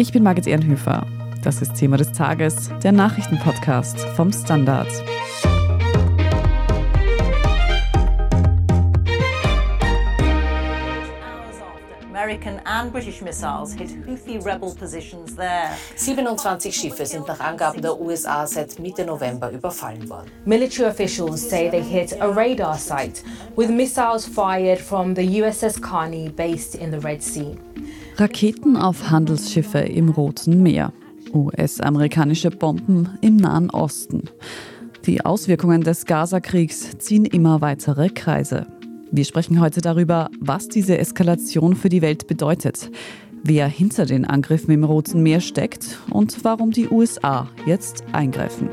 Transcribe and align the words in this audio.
Ich 0.00 0.12
bin 0.12 0.22
Margit 0.22 0.46
Ehrenhöfer. 0.46 1.04
Das 1.42 1.60
ist 1.60 1.74
Thema 1.74 1.96
des 1.96 2.12
Tages, 2.12 2.70
der 2.84 2.92
Nachrichtenpodcast 2.92 3.98
vom 4.14 4.32
Standard. 4.32 4.86
American 12.04 12.60
and 12.64 12.92
British 12.92 13.20
missiles 13.22 13.72
hit 13.72 13.90
Houthi 14.06 14.38
rebel 14.38 14.72
positions 14.72 15.34
there. 15.34 15.70
27 15.96 16.72
Schiffe 16.72 17.04
sind 17.04 17.26
nach 17.26 17.40
Angaben 17.40 17.82
der 17.82 18.00
USA 18.00 18.46
seit 18.46 18.78
Mitte 18.78 19.04
November 19.04 19.50
überfallen 19.50 20.08
worden. 20.08 20.30
Military 20.44 20.88
officials 20.88 21.40
say 21.40 21.68
they 21.68 21.82
hit 21.82 22.12
a 22.20 22.28
radar 22.28 22.78
site 22.78 23.24
with 23.56 23.68
missiles 23.68 24.24
fired 24.26 24.78
from 24.78 25.16
the 25.16 25.42
USS 25.42 25.80
Carney 25.80 26.28
based 26.28 26.76
in 26.76 26.92
the 26.92 26.98
Red 26.98 27.20
Sea. 27.20 27.56
Raketen 28.20 28.76
auf 28.76 29.10
Handelsschiffe 29.10 29.78
im 29.78 30.08
Roten 30.08 30.60
Meer. 30.60 30.92
US-amerikanische 31.32 32.50
Bomben 32.50 33.10
im 33.20 33.36
Nahen 33.36 33.70
Osten. 33.70 34.24
Die 35.06 35.24
Auswirkungen 35.24 35.82
des 35.82 36.04
Gaza-Kriegs 36.04 36.98
ziehen 36.98 37.24
immer 37.24 37.60
weitere 37.60 38.08
Kreise. 38.08 38.66
Wir 39.12 39.24
sprechen 39.24 39.60
heute 39.60 39.82
darüber, 39.82 40.30
was 40.40 40.66
diese 40.66 40.98
Eskalation 40.98 41.76
für 41.76 41.90
die 41.90 42.02
Welt 42.02 42.26
bedeutet, 42.26 42.90
wer 43.44 43.68
hinter 43.68 44.04
den 44.04 44.24
Angriffen 44.24 44.72
im 44.72 44.82
Roten 44.82 45.22
Meer 45.22 45.40
steckt 45.40 46.00
und 46.10 46.44
warum 46.44 46.72
die 46.72 46.88
USA 46.88 47.48
jetzt 47.66 48.02
eingreifen. 48.10 48.68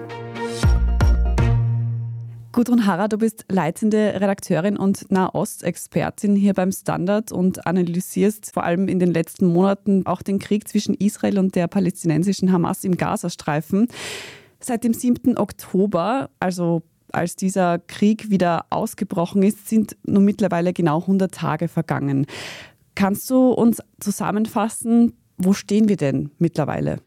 Gudrun 2.55 2.85
Harrer, 2.85 3.09
du 3.09 3.17
bist 3.17 3.43
leitende 3.49 4.13
Redakteurin 4.13 4.77
und 4.77 5.11
Nahostexpertin 5.11 6.37
hier 6.37 6.53
beim 6.53 6.71
Standard 6.71 7.33
und 7.33 7.67
analysierst 7.67 8.53
vor 8.53 8.63
allem 8.63 8.87
in 8.87 8.97
den 8.97 9.11
letzten 9.13 9.47
Monaten 9.47 10.05
auch 10.05 10.21
den 10.21 10.39
Krieg 10.39 10.65
zwischen 10.65 10.93
Israel 10.93 11.37
und 11.37 11.55
der 11.55 11.67
palästinensischen 11.67 12.53
Hamas 12.53 12.85
im 12.85 12.95
Gazastreifen. 12.95 13.89
Seit 14.61 14.85
dem 14.85 14.93
7. 14.93 15.37
Oktober, 15.37 16.29
also 16.39 16.83
als 17.11 17.35
dieser 17.35 17.77
Krieg 17.77 18.29
wieder 18.29 18.67
ausgebrochen 18.69 19.43
ist, 19.43 19.67
sind 19.67 19.97
nun 20.05 20.23
mittlerweile 20.23 20.71
genau 20.71 21.01
100 21.01 21.33
Tage 21.33 21.67
vergangen. 21.67 22.25
Kannst 22.95 23.29
du 23.29 23.49
uns 23.49 23.79
zusammenfassen, 23.99 25.11
wo 25.37 25.51
stehen 25.51 25.89
wir 25.89 25.97
denn 25.97 26.31
mittlerweile? 26.39 27.01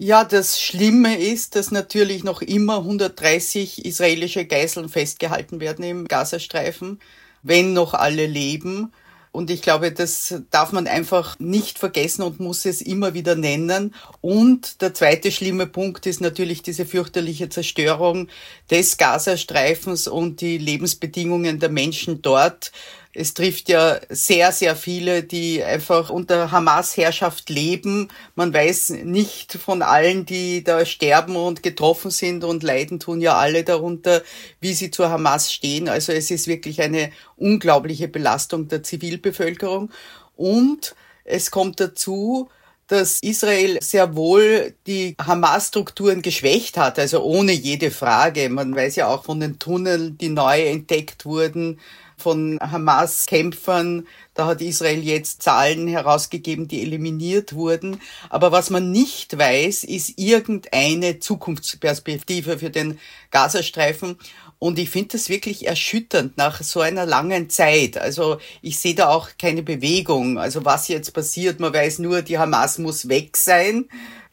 Ja, 0.00 0.22
das 0.22 0.60
Schlimme 0.60 1.18
ist, 1.18 1.56
dass 1.56 1.72
natürlich 1.72 2.22
noch 2.22 2.40
immer 2.40 2.78
130 2.78 3.84
israelische 3.84 4.44
Geiseln 4.44 4.88
festgehalten 4.88 5.58
werden 5.58 5.84
im 5.84 6.06
Gazastreifen, 6.06 7.00
wenn 7.42 7.72
noch 7.72 7.94
alle 7.94 8.26
leben. 8.26 8.92
Und 9.32 9.50
ich 9.50 9.60
glaube, 9.60 9.90
das 9.90 10.36
darf 10.50 10.70
man 10.70 10.86
einfach 10.86 11.40
nicht 11.40 11.80
vergessen 11.80 12.22
und 12.22 12.38
muss 12.38 12.64
es 12.64 12.80
immer 12.80 13.12
wieder 13.12 13.34
nennen. 13.34 13.92
Und 14.20 14.82
der 14.82 14.94
zweite 14.94 15.32
schlimme 15.32 15.66
Punkt 15.66 16.06
ist 16.06 16.20
natürlich 16.20 16.62
diese 16.62 16.86
fürchterliche 16.86 17.48
Zerstörung 17.48 18.28
des 18.70 18.98
Gazastreifens 18.98 20.06
und 20.06 20.40
die 20.40 20.58
Lebensbedingungen 20.58 21.58
der 21.58 21.70
Menschen 21.70 22.22
dort. 22.22 22.70
Es 23.14 23.34
trifft 23.34 23.68
ja 23.68 23.98
sehr, 24.10 24.52
sehr 24.52 24.76
viele, 24.76 25.22
die 25.22 25.64
einfach 25.64 26.10
unter 26.10 26.50
Hamas-Herrschaft 26.50 27.48
leben. 27.48 28.08
Man 28.34 28.52
weiß 28.52 28.90
nicht 29.04 29.54
von 29.54 29.82
allen, 29.82 30.26
die 30.26 30.62
da 30.62 30.84
sterben 30.84 31.34
und 31.36 31.62
getroffen 31.62 32.10
sind 32.10 32.44
und 32.44 32.62
leiden 32.62 33.00
tun 33.00 33.20
ja 33.20 33.36
alle 33.36 33.64
darunter, 33.64 34.22
wie 34.60 34.74
sie 34.74 34.90
zur 34.90 35.10
Hamas 35.10 35.52
stehen. 35.52 35.88
Also 35.88 36.12
es 36.12 36.30
ist 36.30 36.46
wirklich 36.46 36.82
eine 36.82 37.10
unglaubliche 37.36 38.08
Belastung 38.08 38.68
der 38.68 38.82
Zivilbevölkerung. 38.82 39.90
Und 40.36 40.94
es 41.24 41.50
kommt 41.50 41.80
dazu, 41.80 42.48
dass 42.88 43.18
Israel 43.20 43.78
sehr 43.82 44.16
wohl 44.16 44.74
die 44.86 45.14
Hamas-Strukturen 45.20 46.22
geschwächt 46.22 46.78
hat, 46.78 46.98
also 46.98 47.22
ohne 47.22 47.52
jede 47.52 47.90
Frage. 47.90 48.48
Man 48.48 48.74
weiß 48.74 48.96
ja 48.96 49.08
auch 49.08 49.24
von 49.24 49.40
den 49.40 49.58
Tunneln, 49.58 50.16
die 50.18 50.30
neu 50.30 50.62
entdeckt 50.62 51.26
wurden, 51.26 51.78
von 52.18 52.58
Hamas-Kämpfern. 52.60 54.06
Da 54.34 54.46
hat 54.46 54.60
Israel 54.60 55.02
jetzt 55.02 55.42
Zahlen 55.42 55.88
herausgegeben, 55.88 56.68
die 56.68 56.82
eliminiert 56.82 57.54
wurden. 57.54 58.00
Aber 58.30 58.52
was 58.52 58.70
man 58.70 58.90
nicht 58.90 59.38
weiß, 59.38 59.84
ist 59.84 60.18
irgendeine 60.18 61.18
Zukunftsperspektive 61.18 62.58
für 62.58 62.70
den 62.70 62.98
Gazastreifen. 63.30 64.16
Und 64.58 64.78
ich 64.78 64.90
finde 64.90 65.10
das 65.12 65.28
wirklich 65.28 65.66
erschütternd 65.66 66.36
nach 66.36 66.62
so 66.62 66.80
einer 66.80 67.06
langen 67.06 67.48
Zeit. 67.48 67.96
Also 67.96 68.38
ich 68.60 68.78
sehe 68.78 68.94
da 68.94 69.08
auch 69.08 69.30
keine 69.40 69.62
Bewegung. 69.62 70.38
Also 70.38 70.64
was 70.64 70.88
jetzt 70.88 71.12
passiert, 71.12 71.60
man 71.60 71.72
weiß 71.72 72.00
nur, 72.00 72.22
die 72.22 72.38
Hamas 72.38 72.78
muss 72.78 73.08
weg 73.08 73.36
sein. 73.36 73.88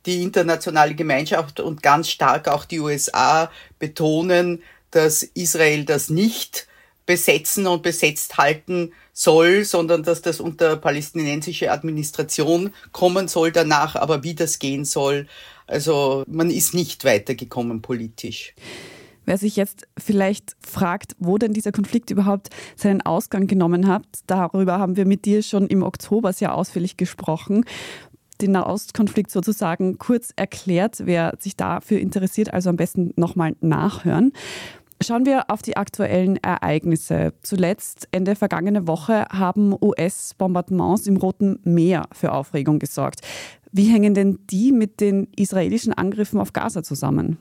Die 0.08 0.24
internationale 0.24 0.96
Gemeinschaft 0.96 1.60
und 1.60 1.82
ganz 1.82 2.10
stark 2.10 2.48
auch 2.48 2.66
die 2.66 2.80
USA 2.80 3.52
betonen, 3.80 4.62
dass 4.92 5.24
Israel 5.24 5.84
das 5.84 6.10
nicht 6.10 6.68
besetzen 7.06 7.68
und 7.68 7.84
besetzt 7.84 8.38
halten 8.38 8.92
soll, 9.14 9.64
sondern 9.64 10.04
dass 10.04 10.22
das 10.22 10.40
unter 10.40 10.76
palästinensische 10.76 11.72
Administration 11.72 12.74
kommen 12.92 13.28
soll 13.28 13.52
danach, 13.52 13.96
aber 13.96 14.24
wie 14.24 14.36
das 14.36 14.60
gehen 14.60 14.86
soll. 14.86 15.28
Also 15.68 16.24
man 16.28 16.50
ist 16.50 16.74
nicht 16.74 17.06
weitergekommen 17.06 17.82
politisch. 17.82 18.54
Wer 19.26 19.38
sich 19.40 19.56
jetzt 19.56 19.88
vielleicht 19.98 20.56
fragt, 20.60 21.16
wo 21.18 21.38
denn 21.38 21.54
dieser 21.54 21.72
Konflikt 21.72 22.12
überhaupt 22.12 22.50
seinen 22.76 23.02
Ausgang 23.02 23.48
genommen 23.48 23.88
hat, 23.88 24.06
darüber 24.28 24.78
haben 24.78 24.98
wir 24.98 25.06
mit 25.06 25.26
dir 25.26 25.42
schon 25.42 25.68
im 25.68 25.82
Oktober 25.82 26.32
sehr 26.32 26.54
ausführlich 26.54 26.96
gesprochen. 26.96 27.66
Den 28.42 28.52
Nahostkonflikt 28.52 29.32
sozusagen 29.32 29.98
kurz 29.98 30.32
erklärt, 30.36 30.98
wer 31.06 31.34
sich 31.40 31.56
dafür 31.56 32.00
interessiert, 32.00 32.54
also 32.54 32.70
am 32.70 32.76
besten 32.76 33.14
nochmal 33.16 33.56
nachhören. 33.62 34.34
Schauen 35.06 35.28
wir 35.28 35.52
auf 35.52 35.62
die 35.62 35.78
aktuellen 35.78 36.38
Ereignisse. 36.38 37.34
Zuletzt, 37.44 38.08
Ende 38.10 38.36
vergangene 38.36 38.88
Woche, 38.88 39.28
haben 39.30 39.72
US-Bombardements 39.80 41.06
im 41.06 41.18
Roten 41.18 41.60
Meer 41.64 42.08
für 42.12 42.32
Aufregung 42.32 42.80
gesorgt. 42.80 43.20
Wie 43.72 43.86
hängen 43.86 44.16
denn 44.16 44.40
die 44.50 44.72
mit 44.72 45.02
den 45.02 45.28
israelischen 45.36 45.94
Angriffen 45.94 46.40
auf 46.40 46.54
Gaza 46.54 46.82
zusammen? 46.82 47.38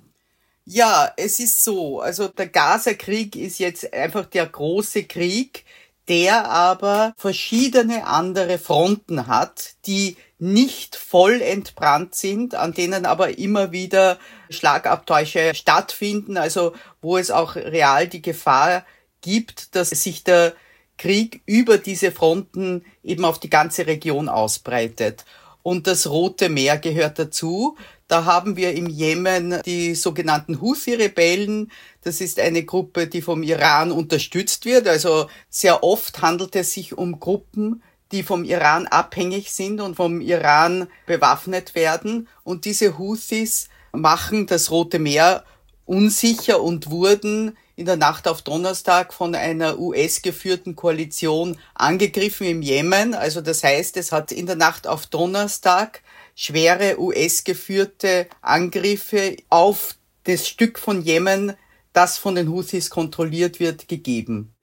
Ja, 0.66 1.10
es 1.16 1.40
ist 1.40 1.64
so. 1.64 2.00
Also 2.00 2.28
der 2.28 2.48
Gaza-Krieg 2.48 3.34
ist 3.34 3.58
jetzt 3.58 3.94
einfach 3.94 4.26
der 4.26 4.44
große 4.44 5.04
Krieg, 5.04 5.64
der 6.08 6.50
aber 6.50 7.14
verschiedene 7.16 8.06
andere 8.06 8.58
Fronten 8.58 9.26
hat, 9.26 9.74
die 9.86 10.16
nicht 10.38 10.96
voll 10.96 11.40
entbrannt 11.40 12.14
sind, 12.14 12.54
an 12.54 12.74
denen 12.74 13.06
aber 13.06 13.38
immer 13.38 13.72
wieder 13.72 14.18
Schlagabtäusche 14.50 15.54
stattfinden, 15.54 16.36
also 16.36 16.74
wo 17.00 17.16
es 17.16 17.30
auch 17.30 17.56
real 17.56 18.08
die 18.08 18.22
Gefahr 18.22 18.84
gibt, 19.22 19.74
dass 19.74 19.90
sich 19.90 20.24
der 20.24 20.54
Krieg 20.98 21.42
über 21.46 21.78
diese 21.78 22.12
Fronten 22.12 22.84
eben 23.02 23.24
auf 23.24 23.40
die 23.40 23.50
ganze 23.50 23.86
Region 23.86 24.28
ausbreitet. 24.28 25.24
Und 25.62 25.86
das 25.86 26.08
Rote 26.10 26.50
Meer 26.50 26.76
gehört 26.76 27.18
dazu. 27.18 27.76
Da 28.06 28.26
haben 28.26 28.56
wir 28.56 28.74
im 28.74 28.86
Jemen 28.86 29.62
die 29.64 29.94
sogenannten 29.94 30.60
Houthi-Rebellen. 30.60 31.72
Das 32.04 32.20
ist 32.20 32.38
eine 32.38 32.64
Gruppe, 32.64 33.06
die 33.06 33.22
vom 33.22 33.42
Iran 33.42 33.90
unterstützt 33.90 34.66
wird. 34.66 34.86
Also 34.86 35.28
sehr 35.48 35.82
oft 35.82 36.20
handelt 36.20 36.54
es 36.54 36.72
sich 36.72 36.96
um 36.96 37.18
Gruppen, 37.18 37.82
die 38.12 38.22
vom 38.22 38.44
Iran 38.44 38.86
abhängig 38.86 39.52
sind 39.52 39.80
und 39.80 39.96
vom 39.96 40.20
Iran 40.20 40.86
bewaffnet 41.06 41.74
werden. 41.74 42.28
Und 42.44 42.66
diese 42.66 42.98
Houthis 42.98 43.68
machen 43.92 44.46
das 44.46 44.70
Rote 44.70 44.98
Meer 44.98 45.44
unsicher 45.86 46.62
und 46.62 46.90
wurden 46.90 47.56
in 47.76 47.86
der 47.86 47.96
Nacht 47.96 48.28
auf 48.28 48.42
Donnerstag 48.42 49.12
von 49.12 49.34
einer 49.34 49.78
US-geführten 49.78 50.76
Koalition 50.76 51.58
angegriffen 51.74 52.46
im 52.46 52.62
Jemen. 52.62 53.14
Also 53.14 53.40
das 53.40 53.64
heißt, 53.64 53.96
es 53.96 54.12
hat 54.12 54.30
in 54.30 54.46
der 54.46 54.56
Nacht 54.56 54.86
auf 54.86 55.06
Donnerstag 55.06 56.02
schwere 56.36 57.00
US-geführte 57.00 58.28
Angriffe 58.42 59.36
auf 59.48 59.96
das 60.24 60.46
Stück 60.48 60.78
von 60.78 61.02
Jemen, 61.02 61.54
das 61.94 62.18
von 62.18 62.34
den 62.34 62.50
Houthis 62.50 62.90
kontrolliert 62.90 63.58
wird, 63.58 63.88
gegeben. 63.88 64.54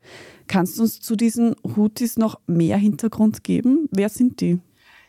Kannst 0.47 0.77
du 0.77 0.83
uns 0.83 1.01
zu 1.01 1.15
diesen 1.15 1.55
Houthis 1.75 2.17
noch 2.17 2.39
mehr 2.45 2.77
Hintergrund 2.77 3.43
geben? 3.43 3.87
Wer 3.89 4.09
sind 4.09 4.41
die? 4.41 4.59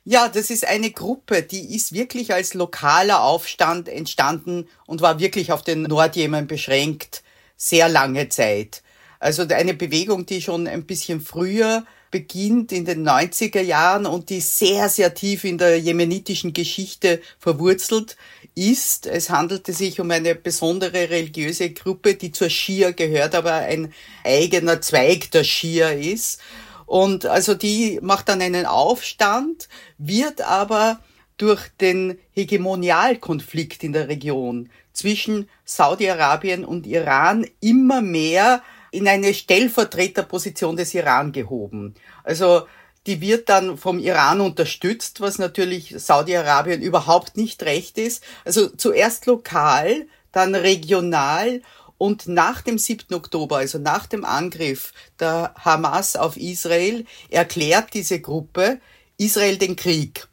Ja, 0.04 0.28
das 0.28 0.50
ist 0.50 0.66
eine 0.66 0.90
Gruppe, 0.90 1.42
die 1.42 1.76
ist 1.76 1.92
wirklich 1.92 2.32
als 2.32 2.54
lokaler 2.54 3.22
Aufstand 3.22 3.88
entstanden 3.88 4.66
und 4.86 5.00
war 5.00 5.20
wirklich 5.20 5.52
auf 5.52 5.62
den 5.62 5.82
Nordjemen 5.82 6.46
beschränkt, 6.46 7.22
sehr 7.56 7.88
lange 7.88 8.28
Zeit. 8.28 8.82
Also 9.20 9.42
eine 9.42 9.74
Bewegung, 9.74 10.26
die 10.26 10.42
schon 10.42 10.66
ein 10.66 10.86
bisschen 10.86 11.20
früher 11.20 11.84
beginnt 12.12 12.70
in 12.70 12.84
den 12.84 13.08
90er 13.08 13.62
Jahren 13.62 14.06
und 14.06 14.30
die 14.30 14.40
sehr, 14.40 14.88
sehr 14.88 15.14
tief 15.14 15.42
in 15.42 15.58
der 15.58 15.80
jemenitischen 15.80 16.52
Geschichte 16.52 17.20
verwurzelt 17.40 18.16
ist. 18.54 19.06
Es 19.06 19.30
handelte 19.30 19.72
sich 19.72 19.98
um 19.98 20.10
eine 20.12 20.36
besondere 20.36 21.10
religiöse 21.10 21.70
Gruppe, 21.70 22.14
die 22.14 22.30
zur 22.30 22.50
Schia 22.50 22.92
gehört, 22.92 23.34
aber 23.34 23.54
ein 23.54 23.92
eigener 24.22 24.80
Zweig 24.80 25.32
der 25.32 25.42
Schia 25.42 25.88
ist. 25.90 26.40
Und 26.86 27.26
also 27.26 27.54
die 27.54 27.98
macht 28.02 28.28
dann 28.28 28.42
einen 28.42 28.66
Aufstand, 28.66 29.68
wird 29.98 30.42
aber 30.42 31.00
durch 31.38 31.68
den 31.80 32.18
Hegemonialkonflikt 32.32 33.82
in 33.82 33.94
der 33.94 34.08
Region 34.08 34.68
zwischen 34.92 35.48
Saudi-Arabien 35.64 36.64
und 36.64 36.86
Iran 36.86 37.46
immer 37.60 38.02
mehr 38.02 38.62
in 38.92 39.08
eine 39.08 39.34
Stellvertreterposition 39.34 40.76
des 40.76 40.94
Iran 40.94 41.32
gehoben. 41.32 41.94
Also 42.22 42.66
die 43.06 43.20
wird 43.20 43.48
dann 43.48 43.76
vom 43.76 43.98
Iran 43.98 44.40
unterstützt, 44.40 45.20
was 45.20 45.38
natürlich 45.38 45.94
Saudi-Arabien 45.96 46.82
überhaupt 46.82 47.36
nicht 47.36 47.64
recht 47.64 47.98
ist. 47.98 48.22
Also 48.44 48.68
zuerst 48.68 49.26
lokal, 49.26 50.06
dann 50.30 50.54
regional 50.54 51.62
und 51.98 52.28
nach 52.28 52.62
dem 52.62 52.78
7. 52.78 53.14
Oktober, 53.14 53.56
also 53.56 53.78
nach 53.78 54.06
dem 54.06 54.24
Angriff 54.24 54.92
der 55.18 55.54
Hamas 55.58 56.14
auf 56.16 56.36
Israel, 56.36 57.04
erklärt 57.28 57.94
diese 57.94 58.20
Gruppe 58.20 58.80
Israel 59.18 59.56
den 59.56 59.74
Krieg 59.74 60.28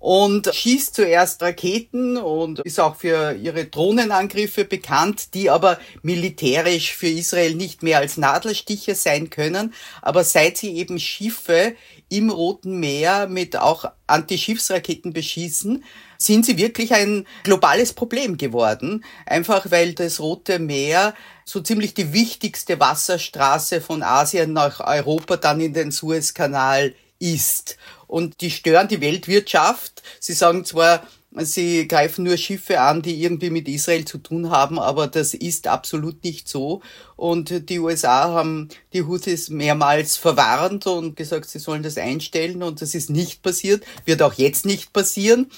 und 0.00 0.48
schießt 0.52 0.94
zuerst 0.94 1.42
Raketen 1.42 2.16
und 2.16 2.60
ist 2.60 2.78
auch 2.78 2.96
für 2.96 3.32
ihre 3.32 3.64
Drohnenangriffe 3.64 4.64
bekannt, 4.64 5.34
die 5.34 5.50
aber 5.50 5.78
militärisch 6.02 6.92
für 6.92 7.08
Israel 7.08 7.54
nicht 7.54 7.82
mehr 7.82 7.98
als 7.98 8.16
Nadelstiche 8.16 8.94
sein 8.94 9.30
können. 9.30 9.74
Aber 10.00 10.22
seit 10.22 10.56
sie 10.56 10.76
eben 10.76 11.00
Schiffe 11.00 11.74
im 12.08 12.30
Roten 12.30 12.78
Meer 12.78 13.26
mit 13.26 13.56
auch 13.56 13.90
Antischiffsraketen 14.06 15.12
beschießen, 15.12 15.84
sind 16.16 16.46
sie 16.46 16.58
wirklich 16.58 16.94
ein 16.94 17.26
globales 17.42 17.92
Problem 17.92 18.38
geworden. 18.38 19.04
Einfach 19.26 19.70
weil 19.70 19.94
das 19.94 20.20
Rote 20.20 20.58
Meer 20.58 21.14
so 21.44 21.60
ziemlich 21.60 21.94
die 21.94 22.12
wichtigste 22.12 22.78
Wasserstraße 22.80 23.80
von 23.80 24.02
Asien 24.02 24.52
nach 24.52 24.80
Europa 24.80 25.36
dann 25.36 25.60
in 25.60 25.74
den 25.74 25.90
Suezkanal 25.90 26.94
ist. 27.18 27.76
Und 28.08 28.40
die 28.40 28.50
stören 28.50 28.88
die 28.88 29.00
Weltwirtschaft. 29.00 30.02
Sie 30.18 30.32
sagen 30.32 30.64
zwar, 30.64 31.06
Sie 31.44 31.86
greifen 31.86 32.24
nur 32.24 32.38
Schiffe 32.38 32.80
an, 32.80 33.02
die 33.02 33.22
irgendwie 33.22 33.50
mit 33.50 33.68
Israel 33.68 34.04
zu 34.06 34.16
tun 34.16 34.50
haben, 34.50 34.78
aber 34.78 35.06
das 35.06 35.34
ist 35.34 35.66
absolut 35.66 36.24
nicht 36.24 36.48
so. 36.48 36.80
Und 37.16 37.68
die 37.68 37.78
USA 37.78 38.30
haben 38.30 38.70
die 38.94 39.02
Houthis 39.02 39.50
mehrmals 39.50 40.16
verwarnt 40.16 40.86
und 40.86 41.16
gesagt, 41.16 41.50
sie 41.50 41.58
sollen 41.58 41.82
das 41.82 41.98
einstellen 41.98 42.62
und 42.62 42.80
das 42.80 42.94
ist 42.94 43.10
nicht 43.10 43.42
passiert, 43.42 43.84
wird 44.06 44.22
auch 44.22 44.34
jetzt 44.34 44.64
nicht 44.64 44.94
passieren. 44.94 45.50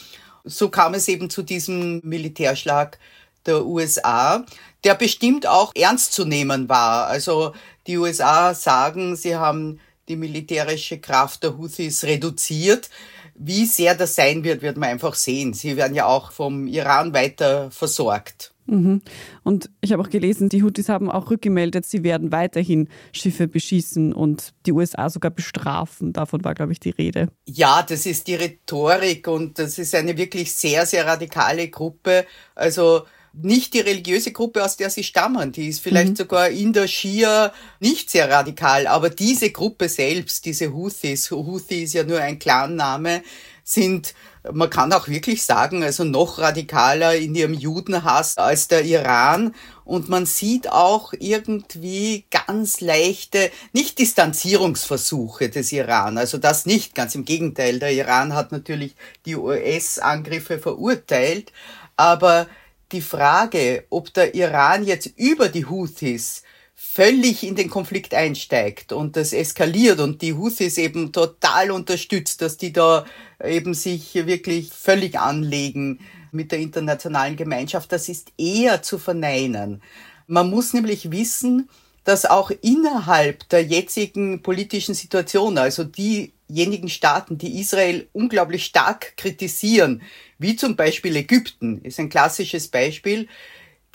So 0.45 0.71
kam 0.71 0.95
es 0.95 1.07
eben 1.07 1.31
zu 1.31 1.43
diesem 1.43 2.01
Militärschlag 2.03 2.99
der 3.47 3.65
USA, 3.65 4.45
der 4.83 4.97
bestimmt 4.97 5.47
auch 5.47 5.73
ernst 5.77 6.13
zu 6.13 6.25
nehmen 6.25 6.69
war. 6.69 7.07
Also 7.07 7.55
die 7.87 7.97
USA 7.97 8.55
sagen, 8.55 9.15
sie 9.15 9.37
haben 9.37 9.79
die 10.11 10.17
militärische 10.17 10.99
Kraft 10.99 11.45
der 11.45 11.57
Houthis 11.57 12.05
reduziert. 12.05 12.91
Wie 13.35 13.65
sehr 13.65 13.95
das 13.95 14.17
sein 14.17 14.45
wird, 14.45 14.61
wird 14.61 14.77
man 14.77 14.91
einfach 14.91 15.15
sehen. 15.15 15.55
Sie 15.55 15.77
werden 15.77 15.95
ja 15.95 16.05
auch 16.05 16.33
vom 16.33 16.67
Iran 16.67 17.15
weiter 17.15 17.71
versorgt. 17.71 18.53
Mhm. 18.67 19.01
Und 19.43 19.71
ich 19.81 19.93
habe 19.93 20.03
auch 20.03 20.11
gelesen, 20.11 20.49
die 20.49 20.63
Houthis 20.63 20.89
haben 20.89 21.11
auch 21.11 21.31
rückgemeldet, 21.31 21.87
sie 21.87 22.05
werden 22.05 22.33
weiterhin 22.33 22.89
Schiffe 23.13 23.49
beschießen 23.49 24.13
und 24.13 24.53
die 24.67 24.73
USA 24.73 25.09
sogar 25.09 25.31
bestrafen. 25.31 26.13
Davon 26.13 26.45
war, 26.45 26.55
glaube 26.55 26.73
ich, 26.73 26.81
die 26.81 26.91
Rede. 26.91 27.29
Ja, 27.47 27.83
das 27.83 28.05
ist 28.05 28.27
die 28.27 28.35
Rhetorik 28.35 29.27
und 29.27 29.59
das 29.59 29.79
ist 29.79 29.95
eine 29.95 30.17
wirklich 30.17 30.53
sehr, 30.53 30.87
sehr 30.87 31.07
radikale 31.07 31.69
Gruppe. 31.69 32.27
Also 32.55 33.03
nicht 33.33 33.75
die 33.75 33.81
religiöse 33.81 34.33
Gruppe, 34.33 34.65
aus 34.65 34.77
der 34.77 34.91
sie 34.91 35.05
stammen. 35.05 35.53
Die 35.53 35.69
ist 35.69 35.81
vielleicht 35.81 36.13
mhm. 36.13 36.17
sogar 36.17 36.49
in 36.49 36.73
der 36.73 36.89
Schia 36.89 37.53
nicht 37.79 38.11
sehr 38.11 38.31
radikal, 38.31 38.87
aber 38.87 39.11
diese 39.11 39.51
Gruppe 39.51 39.89
selbst, 39.89 40.45
diese 40.45 40.73
Houthis, 40.73 41.31
Houthi 41.31 41.85
ist 41.85 41.95
ja 41.95 42.03
nur 42.03 42.21
ein 42.21 42.39
Clanname, 42.39 43.23
sind, 43.63 44.15
man 44.53 44.71
kann 44.71 44.93
auch 44.93 45.07
wirklich 45.07 45.45
sagen, 45.45 45.83
also 45.83 46.03
noch 46.05 46.39
radikaler 46.39 47.15
in 47.15 47.35
ihrem 47.35 47.55
Judenhass 47.55 48.37
als 48.37 48.69
der 48.69 48.85
Iran. 48.85 49.55
Und 49.85 50.09
man 50.09 50.27
sieht 50.27 50.71
auch 50.71 51.13
irgendwie 51.19 52.25
ganz 52.31 52.81
leichte, 52.81 53.51
nicht 53.73 53.99
Distanzierungsversuche 53.99 55.51
des 55.51 55.73
Iran. 55.73 56.17
Also 56.19 56.39
das 56.39 56.67
nicht, 56.67 56.95
ganz 56.95 57.15
im 57.15 57.25
Gegenteil. 57.25 57.79
Der 57.79 57.93
Iran 57.93 58.35
hat 58.35 58.51
natürlich 58.51 58.95
die 59.27 59.37
US-Angriffe 59.37 60.59
verurteilt, 60.59 61.53
aber 61.97 62.47
die 62.93 63.03
Frage, 63.03 63.85
ob 63.91 64.13
der 64.15 64.35
Iran 64.35 64.85
jetzt 64.85 65.07
über 65.17 65.49
die 65.49 65.67
Houthis 65.67 66.43
völlig 66.75 67.45
in 67.45 67.57
den 67.57 67.69
Konflikt 67.69 68.15
einsteigt 68.15 68.93
und 68.93 69.17
das 69.17 69.33
eskaliert 69.33 70.01
und 70.01 70.23
die 70.23 70.35
Houthis 70.35 70.79
eben 70.79 71.13
total 71.13 71.71
unterstützt, 71.71 72.41
dass 72.41 72.57
die 72.57 72.73
da 72.73 73.05
eben 73.45 73.75
sich 73.75 74.15
wirklich 74.15 74.71
völlig 74.73 75.19
anlegen 75.19 76.01
mit 76.33 76.53
der 76.53 76.59
internationalen 76.59 77.37
Gemeinschaft, 77.37 77.93
das 77.93 78.09
ist 78.09 78.33
eher 78.39 78.83
zu 78.83 78.99
verneinen. 78.99 79.83
Man 80.27 80.49
muss 80.49 80.73
nämlich 80.73 81.11
wissen, 81.11 81.69
dass 82.05 82.25
auch 82.25 82.51
innerhalb 82.63 83.49
der 83.51 83.63
jetzigen 83.63 84.43
politischen 84.43 84.95
Situation, 84.95 85.59
also 85.59 85.85
diejenigen 85.85 86.89
Staaten, 86.89 87.37
die 87.37 87.61
Israel 87.61 88.09
unglaublich 88.13 88.65
stark 88.65 89.17
kritisieren, 89.17 90.03
wie 90.41 90.57
zum 90.57 90.75
Beispiel 90.75 91.15
Ägypten, 91.17 91.83
ist 91.83 92.01
ein 92.01 92.09
klassisches 92.09 92.69
Beispiel, 92.69 93.29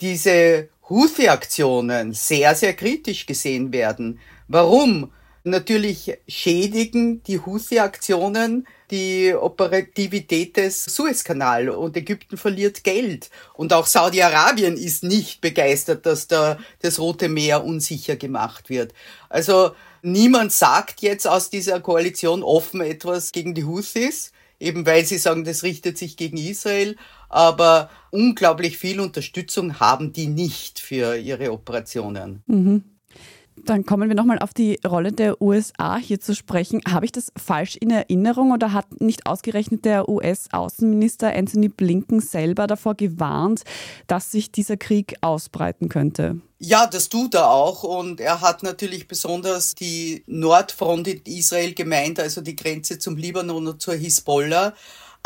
diese 0.00 0.68
Houthi-Aktionen 0.88 2.12
sehr, 2.12 2.54
sehr 2.54 2.72
kritisch 2.74 3.26
gesehen 3.26 3.72
werden. 3.72 4.20
Warum? 4.46 5.12
Natürlich 5.42 6.16
schädigen 6.26 7.22
die 7.24 7.40
Houthi-Aktionen 7.40 8.66
die 8.90 9.34
Operativität 9.34 10.56
des 10.56 10.84
Suezkanal 10.84 11.68
und 11.68 11.96
Ägypten 11.96 12.36
verliert 12.36 12.84
Geld. 12.84 13.30
Und 13.54 13.72
auch 13.72 13.86
Saudi-Arabien 13.86 14.76
ist 14.76 15.02
nicht 15.02 15.40
begeistert, 15.40 16.06
dass 16.06 16.28
da 16.28 16.58
das 16.82 17.00
Rote 17.00 17.28
Meer 17.28 17.64
unsicher 17.64 18.14
gemacht 18.14 18.70
wird. 18.70 18.92
Also 19.28 19.72
niemand 20.02 20.52
sagt 20.52 21.02
jetzt 21.02 21.26
aus 21.26 21.50
dieser 21.50 21.80
Koalition 21.80 22.44
offen 22.44 22.80
etwas 22.80 23.32
gegen 23.32 23.54
die 23.54 23.64
Houthis 23.64 24.32
eben 24.60 24.86
weil 24.86 25.04
sie 25.04 25.18
sagen, 25.18 25.44
das 25.44 25.62
richtet 25.62 25.98
sich 25.98 26.16
gegen 26.16 26.36
Israel, 26.36 26.96
aber 27.28 27.90
unglaublich 28.10 28.78
viel 28.78 29.00
Unterstützung 29.00 29.80
haben 29.80 30.12
die 30.12 30.28
nicht 30.28 30.80
für 30.80 31.16
ihre 31.16 31.52
Operationen. 31.52 32.42
Mhm. 32.46 32.95
Dann 33.64 33.86
kommen 33.86 34.08
wir 34.08 34.14
nochmal 34.14 34.38
auf 34.38 34.54
die 34.54 34.78
Rolle 34.86 35.12
der 35.12 35.40
USA 35.40 35.96
hier 35.96 36.20
zu 36.20 36.34
sprechen. 36.34 36.82
Habe 36.88 37.06
ich 37.06 37.12
das 37.12 37.32
falsch 37.36 37.76
in 37.76 37.90
Erinnerung 37.90 38.52
oder 38.52 38.72
hat 38.72 39.00
nicht 39.00 39.26
ausgerechnet 39.26 39.84
der 39.84 40.08
US-Außenminister 40.08 41.34
Anthony 41.34 41.68
Blinken 41.68 42.20
selber 42.20 42.66
davor 42.66 42.94
gewarnt, 42.94 43.62
dass 44.06 44.30
sich 44.30 44.52
dieser 44.52 44.76
Krieg 44.76 45.16
ausbreiten 45.20 45.88
könnte? 45.88 46.40
Ja, 46.58 46.86
das 46.86 47.10
tut 47.10 47.34
er 47.34 47.50
auch 47.50 47.82
und 47.82 48.20
er 48.20 48.40
hat 48.40 48.62
natürlich 48.62 49.08
besonders 49.08 49.74
die 49.74 50.24
Nordfront 50.26 51.06
in 51.06 51.20
Israel 51.24 51.74
gemeint, 51.74 52.18
also 52.18 52.40
die 52.40 52.56
Grenze 52.56 52.98
zum 52.98 53.16
Libanon 53.16 53.66
und 53.66 53.82
zur 53.82 53.94
Hisbollah. 53.94 54.74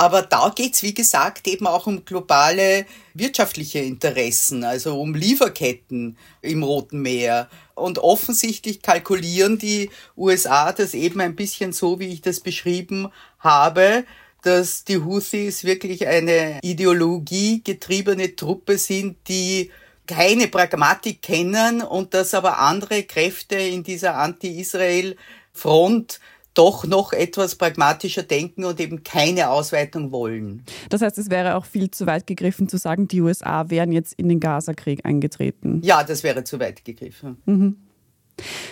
Aber 0.01 0.23
da 0.23 0.49
geht's 0.49 0.83
wie 0.83 0.95
gesagt, 0.95 1.47
eben 1.47 1.67
auch 1.67 1.87
um 1.87 2.07
globale 2.07 2.87
wirtschaftliche 3.13 3.81
Interessen, 3.81 4.65
also 4.65 4.99
um 4.99 5.15
Lieferketten 5.15 6.17
im 6.41 6.63
Roten 6.63 7.03
Meer. 7.03 7.51
Und 7.75 7.99
offensichtlich 7.99 8.81
kalkulieren 8.81 9.59
die 9.59 9.91
USA 10.17 10.73
das 10.73 10.95
eben 10.95 11.21
ein 11.21 11.37
bisschen 11.37 11.75
so, 11.75 12.01
wie 12.01 12.09
ich 12.09 12.23
das 12.23 12.41
beschrieben 12.41 13.09
habe, 13.41 14.05
dass 14.41 14.85
die 14.85 15.05
Houthis 15.05 15.65
wirklich 15.65 16.07
eine 16.07 16.61
ideologiegetriebene 16.63 18.37
Truppe 18.37 18.79
sind, 18.79 19.19
die 19.29 19.71
keine 20.07 20.49
Pragmatik 20.49 21.21
kennen 21.21 21.83
und 21.83 22.15
dass 22.15 22.33
aber 22.33 22.59
andere 22.59 23.03
Kräfte 23.03 23.57
in 23.57 23.83
dieser 23.83 24.15
Anti-Israel-Front 24.15 26.21
doch 26.55 26.85
noch 26.85 27.13
etwas 27.13 27.55
pragmatischer 27.55 28.23
denken 28.23 28.65
und 28.65 28.81
eben 28.81 29.03
keine 29.03 29.51
Ausweitung 29.51 30.11
wollen. 30.11 30.65
Das 30.89 31.03
heißt, 31.03 31.19
es 31.19 31.31
wäre 31.31 31.57
auch 31.57 31.65
viel 31.65 31.91
zu 31.91 32.07
weit 32.07 32.27
gegriffen 32.27 32.69
zu 32.69 32.77
sagen, 32.77 33.09
die 33.09 33.21
USA 33.21 33.71
wären 33.71 33.93
jetzt 33.93 34.15
in 34.15 34.29
den 34.29 34.41
Gaza-Krieg 34.41 35.05
eingetreten. 35.05 35.81
Ja, 35.83 36.03
das 36.03 36.23
wäre 36.23 36.45
zu 36.45 36.59
weit 36.59 36.85
gegriffen. 36.85 37.37
Mhm. 37.47 37.77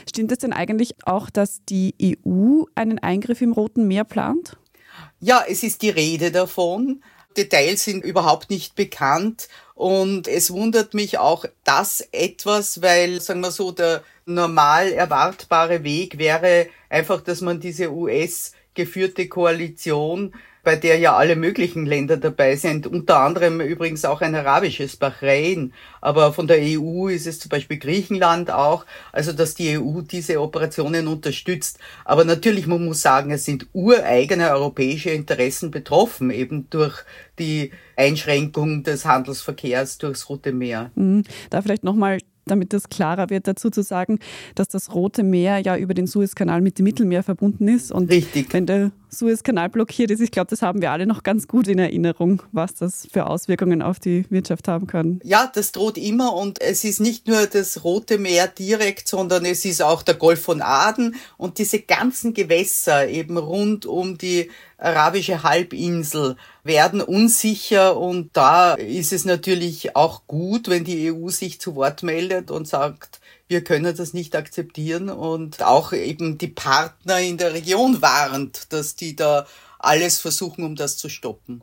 Stimmt 0.08 0.32
es 0.32 0.38
denn 0.38 0.52
eigentlich 0.52 0.94
auch, 1.04 1.30
dass 1.30 1.64
die 1.68 1.94
EU 2.26 2.64
einen 2.74 2.98
Eingriff 2.98 3.42
im 3.42 3.52
Roten 3.52 3.86
Meer 3.86 4.04
plant? 4.04 4.56
Ja, 5.20 5.44
es 5.46 5.62
ist 5.62 5.82
die 5.82 5.90
Rede 5.90 6.30
davon. 6.30 7.02
Details 7.38 7.84
sind 7.84 8.04
überhaupt 8.04 8.50
nicht 8.50 8.74
bekannt. 8.74 9.48
Und 9.74 10.26
es 10.26 10.50
wundert 10.50 10.92
mich 10.92 11.18
auch 11.18 11.44
das 11.64 12.06
etwas, 12.12 12.82
weil, 12.82 13.20
sagen 13.20 13.40
wir 13.40 13.52
so, 13.52 13.70
der 13.70 14.02
normal 14.26 14.92
erwartbare 14.92 15.84
Weg 15.84 16.18
wäre 16.18 16.66
einfach, 16.88 17.20
dass 17.20 17.40
man 17.40 17.60
diese 17.60 17.92
US 17.92 18.52
geführte 18.74 19.28
Koalition 19.28 20.34
bei 20.68 20.76
der 20.76 20.98
ja 20.98 21.16
alle 21.16 21.34
möglichen 21.34 21.86
Länder 21.86 22.18
dabei 22.18 22.54
sind, 22.54 22.86
unter 22.86 23.20
anderem 23.20 23.62
übrigens 23.62 24.04
auch 24.04 24.20
ein 24.20 24.34
arabisches 24.34 24.96
Bahrain, 24.96 25.72
aber 26.02 26.34
von 26.34 26.46
der 26.46 26.58
EU 26.60 27.08
ist 27.08 27.26
es 27.26 27.40
zum 27.40 27.48
Beispiel 27.48 27.78
Griechenland 27.78 28.50
auch, 28.50 28.84
also 29.10 29.32
dass 29.32 29.54
die 29.54 29.78
EU 29.78 30.02
diese 30.02 30.42
Operationen 30.42 31.08
unterstützt. 31.08 31.78
Aber 32.04 32.26
natürlich, 32.26 32.66
man 32.66 32.84
muss 32.84 33.00
sagen, 33.00 33.30
es 33.30 33.46
sind 33.46 33.66
ureigene 33.72 34.50
europäische 34.50 35.08
Interessen 35.08 35.70
betroffen, 35.70 36.30
eben 36.30 36.68
durch 36.68 37.02
die 37.38 37.70
Einschränkung 37.96 38.82
des 38.82 39.06
Handelsverkehrs 39.06 39.96
durchs 39.96 40.28
Rote 40.28 40.52
Meer. 40.52 40.90
Mhm. 40.96 41.24
Da 41.48 41.62
vielleicht 41.62 41.82
nochmal 41.82 42.18
damit 42.48 42.72
das 42.72 42.88
klarer 42.88 43.30
wird, 43.30 43.46
dazu 43.46 43.70
zu 43.70 43.82
sagen, 43.82 44.18
dass 44.54 44.68
das 44.68 44.94
Rote 44.94 45.22
Meer 45.22 45.58
ja 45.58 45.76
über 45.76 45.94
den 45.94 46.06
Suezkanal 46.06 46.60
mit 46.60 46.78
dem 46.78 46.84
Mittelmeer 46.84 47.22
verbunden 47.22 47.68
ist. 47.68 47.92
Und 47.92 48.10
Richtig. 48.10 48.52
wenn 48.52 48.66
der 48.66 48.90
Suezkanal 49.10 49.68
blockiert 49.68 50.10
ist, 50.10 50.20
ich 50.20 50.30
glaube, 50.30 50.50
das 50.50 50.62
haben 50.62 50.82
wir 50.82 50.90
alle 50.90 51.06
noch 51.06 51.22
ganz 51.22 51.48
gut 51.48 51.66
in 51.68 51.78
Erinnerung, 51.78 52.42
was 52.52 52.74
das 52.74 53.08
für 53.10 53.26
Auswirkungen 53.26 53.80
auf 53.80 53.98
die 53.98 54.26
Wirtschaft 54.30 54.68
haben 54.68 54.86
kann. 54.86 55.20
Ja, 55.24 55.50
das 55.52 55.72
droht 55.72 55.96
immer 55.96 56.34
und 56.34 56.60
es 56.60 56.84
ist 56.84 57.00
nicht 57.00 57.26
nur 57.26 57.46
das 57.46 57.84
Rote 57.84 58.18
Meer 58.18 58.48
direkt, 58.48 59.08
sondern 59.08 59.44
es 59.44 59.64
ist 59.64 59.82
auch 59.82 60.02
der 60.02 60.14
Golf 60.14 60.42
von 60.42 60.60
Aden 60.60 61.16
und 61.36 61.58
diese 61.58 61.80
ganzen 61.80 62.34
Gewässer 62.34 63.08
eben 63.08 63.38
rund 63.38 63.86
um 63.86 64.18
die 64.18 64.50
arabische 64.78 65.42
Halbinsel 65.42 66.36
werden 66.62 67.00
unsicher 67.00 67.96
und 67.96 68.30
da 68.36 68.74
ist 68.74 69.12
es 69.12 69.24
natürlich 69.24 69.96
auch 69.96 70.26
gut, 70.26 70.68
wenn 70.68 70.84
die 70.84 71.12
EU 71.12 71.28
sich 71.28 71.60
zu 71.60 71.74
Wort 71.74 72.02
meldet 72.02 72.50
und 72.50 72.66
sagt, 72.66 73.20
wir 73.48 73.64
können 73.64 73.94
das 73.96 74.14
nicht 74.14 74.36
akzeptieren 74.36 75.10
und 75.10 75.62
auch 75.62 75.92
eben 75.92 76.38
die 76.38 76.48
Partner 76.48 77.18
in 77.18 77.38
der 77.38 77.54
Region 77.54 78.00
warnt, 78.00 78.72
dass 78.72 78.94
die 78.94 79.16
da 79.16 79.46
alles 79.78 80.18
versuchen, 80.18 80.64
um 80.64 80.76
das 80.76 80.96
zu 80.96 81.08
stoppen. 81.08 81.62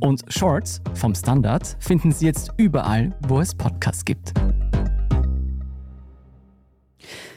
Und 0.00 0.22
Shorts 0.28 0.80
vom 0.94 1.14
Standard 1.14 1.76
finden 1.80 2.12
Sie 2.12 2.26
jetzt 2.26 2.52
überall, 2.56 3.16
wo 3.26 3.40
es 3.40 3.54
Podcasts 3.54 4.04
gibt. 4.04 4.32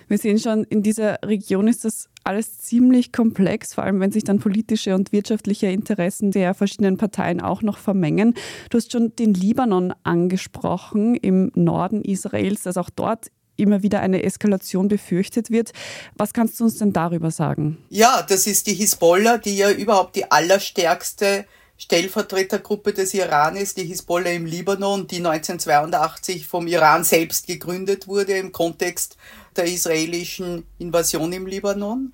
Wir 0.08 0.18
sehen 0.18 0.40
schon, 0.40 0.66
in 0.66 0.84
dieser 0.84 1.20
Region 1.24 1.68
ist 1.70 1.86
das 1.86 2.10
alles 2.24 2.60
ziemlich 2.60 3.14
komplex, 3.14 3.74
vor 3.74 3.86
allem 3.86 4.02
wenn 4.02 4.12
sich 4.12 4.26
dann 4.26 4.40
politische 4.40 4.94
und 4.94 5.14
wirtschaftliche 5.14 5.68
Interessen 5.68 6.32
der 6.32 6.54
verschiedenen 6.54 6.98
Parteien 6.98 7.42
auch 7.42 7.62
noch 7.62 7.78
vermengen. 7.78 8.34
Du 8.70 8.78
hast 8.78 8.92
schon 8.92 9.16
den 9.16 9.34
Libanon 9.34 9.94
angesprochen, 10.04 11.16
im 11.16 11.52
Norden 11.56 12.02
Israels, 12.02 12.64
dass 12.64 12.78
auch 12.78 12.90
dort 12.90 13.28
immer 13.56 13.84
wieder 13.84 14.02
eine 14.02 14.24
Eskalation 14.24 14.88
befürchtet 14.88 15.50
wird. 15.50 15.72
Was 16.18 16.34
kannst 16.34 16.60
du 16.60 16.66
uns 16.66 16.78
denn 16.78 16.94
darüber 16.94 17.32
sagen? 17.32 17.78
Ja, 17.90 18.22
das 18.28 18.48
ist 18.48 18.68
die 18.68 18.74
Hisbollah, 18.74 19.38
die 19.38 19.56
ja 19.56 19.72
überhaupt 19.72 20.16
die 20.16 20.30
allerstärkste 20.30 21.46
Stellvertretergruppe 21.82 22.94
des 22.94 23.16
Iran 23.16 23.56
ist, 23.56 23.78
die 23.78 23.86
Hisbollah 23.86 24.30
im 24.30 24.46
Libanon, 24.46 25.08
die 25.08 25.16
1982 25.16 26.46
vom 26.46 26.68
Iran 26.68 27.04
selbst 27.04 27.48
gegründet 27.48 28.08
wurde 28.08 28.38
im 28.38 28.52
Kontext 28.52 29.18
der 29.56 29.66
israelischen 29.66 30.64
Invasion 30.78 31.34
im 31.34 31.48
Libanon. 31.48 32.14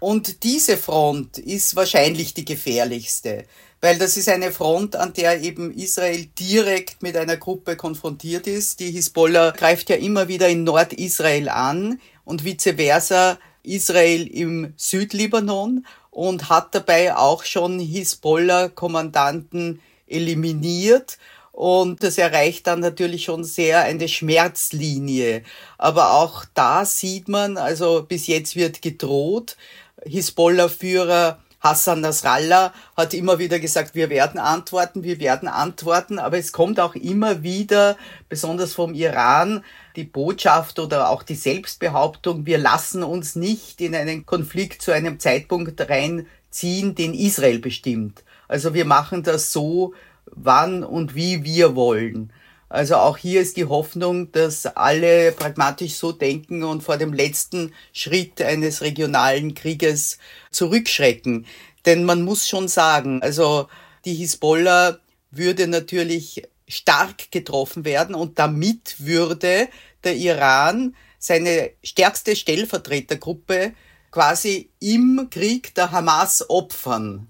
Und 0.00 0.44
diese 0.44 0.76
Front 0.76 1.38
ist 1.38 1.76
wahrscheinlich 1.76 2.34
die 2.34 2.44
gefährlichste, 2.44 3.46
weil 3.80 3.96
das 3.96 4.18
ist 4.18 4.28
eine 4.28 4.52
Front, 4.52 4.96
an 4.96 5.14
der 5.14 5.40
eben 5.40 5.72
Israel 5.72 6.26
direkt 6.38 7.02
mit 7.02 7.16
einer 7.16 7.38
Gruppe 7.38 7.76
konfrontiert 7.76 8.46
ist. 8.46 8.80
Die 8.80 8.90
Hisbollah 8.90 9.52
greift 9.52 9.88
ja 9.88 9.96
immer 9.96 10.28
wieder 10.28 10.50
in 10.50 10.64
Nordisrael 10.64 11.48
an 11.48 11.98
und 12.26 12.44
vice 12.44 12.74
versa 12.76 13.38
Israel 13.62 14.26
im 14.26 14.74
Südlibanon 14.76 15.86
und 16.10 16.48
hat 16.48 16.74
dabei 16.74 17.16
auch 17.16 17.44
schon 17.44 17.78
Hisbollah-Kommandanten 17.78 19.80
eliminiert. 20.06 21.18
Und 21.52 22.02
das 22.02 22.18
erreicht 22.18 22.66
dann 22.66 22.80
natürlich 22.80 23.24
schon 23.24 23.44
sehr 23.44 23.82
eine 23.82 24.08
Schmerzlinie. 24.08 25.44
Aber 25.78 26.14
auch 26.14 26.44
da 26.54 26.84
sieht 26.84 27.28
man, 27.28 27.58
also 27.58 28.04
bis 28.08 28.26
jetzt 28.26 28.56
wird 28.56 28.82
gedroht. 28.82 29.56
Hisbollah-Führer 30.04 31.38
Hassan 31.60 32.00
Nasrallah 32.00 32.72
hat 32.96 33.12
immer 33.12 33.38
wieder 33.38 33.58
gesagt, 33.58 33.94
wir 33.94 34.08
werden 34.08 34.40
antworten, 34.40 35.02
wir 35.02 35.20
werden 35.20 35.46
antworten, 35.46 36.18
aber 36.18 36.38
es 36.38 36.52
kommt 36.52 36.80
auch 36.80 36.94
immer 36.94 37.42
wieder, 37.42 37.96
besonders 38.30 38.72
vom 38.72 38.94
Iran, 38.94 39.62
die 39.94 40.04
Botschaft 40.04 40.78
oder 40.78 41.10
auch 41.10 41.22
die 41.22 41.34
Selbstbehauptung, 41.34 42.46
wir 42.46 42.58
lassen 42.58 43.02
uns 43.02 43.36
nicht 43.36 43.80
in 43.82 43.94
einen 43.94 44.24
Konflikt 44.24 44.80
zu 44.80 44.92
einem 44.92 45.20
Zeitpunkt 45.20 45.78
reinziehen, 45.88 46.94
den 46.94 47.12
Israel 47.12 47.58
bestimmt. 47.58 48.24
Also 48.48 48.72
wir 48.72 48.86
machen 48.86 49.22
das 49.22 49.52
so, 49.52 49.92
wann 50.24 50.82
und 50.82 51.14
wie 51.14 51.44
wir 51.44 51.74
wollen. 51.74 52.32
Also 52.70 52.96
auch 52.96 53.16
hier 53.16 53.40
ist 53.40 53.56
die 53.56 53.64
Hoffnung, 53.64 54.30
dass 54.30 54.64
alle 54.64 55.32
pragmatisch 55.32 55.94
so 55.94 56.12
denken 56.12 56.62
und 56.62 56.84
vor 56.84 56.98
dem 56.98 57.12
letzten 57.12 57.74
Schritt 57.92 58.40
eines 58.40 58.80
regionalen 58.80 59.54
Krieges 59.54 60.18
zurückschrecken. 60.52 61.46
Denn 61.84 62.04
man 62.04 62.22
muss 62.22 62.48
schon 62.48 62.68
sagen, 62.68 63.22
also 63.22 63.68
die 64.04 64.14
Hisbollah 64.14 64.98
würde 65.32 65.66
natürlich 65.66 66.44
stark 66.68 67.32
getroffen 67.32 67.84
werden 67.84 68.14
und 68.14 68.38
damit 68.38 68.94
würde 69.00 69.68
der 70.04 70.14
Iran 70.14 70.94
seine 71.18 71.72
stärkste 71.82 72.36
Stellvertretergruppe 72.36 73.72
quasi 74.12 74.70
im 74.78 75.26
Krieg 75.28 75.74
der 75.74 75.90
Hamas 75.90 76.48
opfern. 76.48 77.26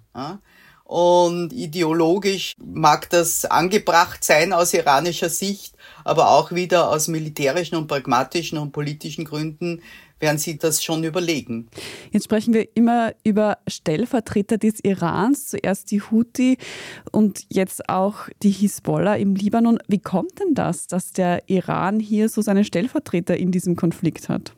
Und 0.90 1.52
ideologisch 1.52 2.56
mag 2.58 3.08
das 3.10 3.44
angebracht 3.44 4.24
sein 4.24 4.52
aus 4.52 4.74
iranischer 4.74 5.28
Sicht, 5.28 5.76
aber 6.02 6.32
auch 6.32 6.50
wieder 6.50 6.90
aus 6.90 7.06
militärischen 7.06 7.76
und 7.76 7.86
pragmatischen 7.86 8.58
und 8.58 8.72
politischen 8.72 9.24
Gründen 9.24 9.82
werden 10.18 10.38
sie 10.38 10.58
das 10.58 10.82
schon 10.82 11.04
überlegen. 11.04 11.68
Jetzt 12.10 12.24
sprechen 12.24 12.54
wir 12.54 12.66
immer 12.74 13.12
über 13.22 13.58
Stellvertreter 13.68 14.58
des 14.58 14.80
Irans, 14.82 15.46
zuerst 15.46 15.92
die 15.92 16.02
Houthi 16.02 16.58
und 17.12 17.44
jetzt 17.48 17.88
auch 17.88 18.28
die 18.42 18.50
Hisbollah 18.50 19.14
im 19.14 19.36
Libanon. 19.36 19.78
Wie 19.86 20.00
kommt 20.00 20.40
denn 20.40 20.54
das, 20.54 20.88
dass 20.88 21.12
der 21.12 21.48
Iran 21.48 22.00
hier 22.00 22.28
so 22.28 22.42
seine 22.42 22.64
Stellvertreter 22.64 23.36
in 23.36 23.52
diesem 23.52 23.76
Konflikt 23.76 24.28
hat? 24.28 24.54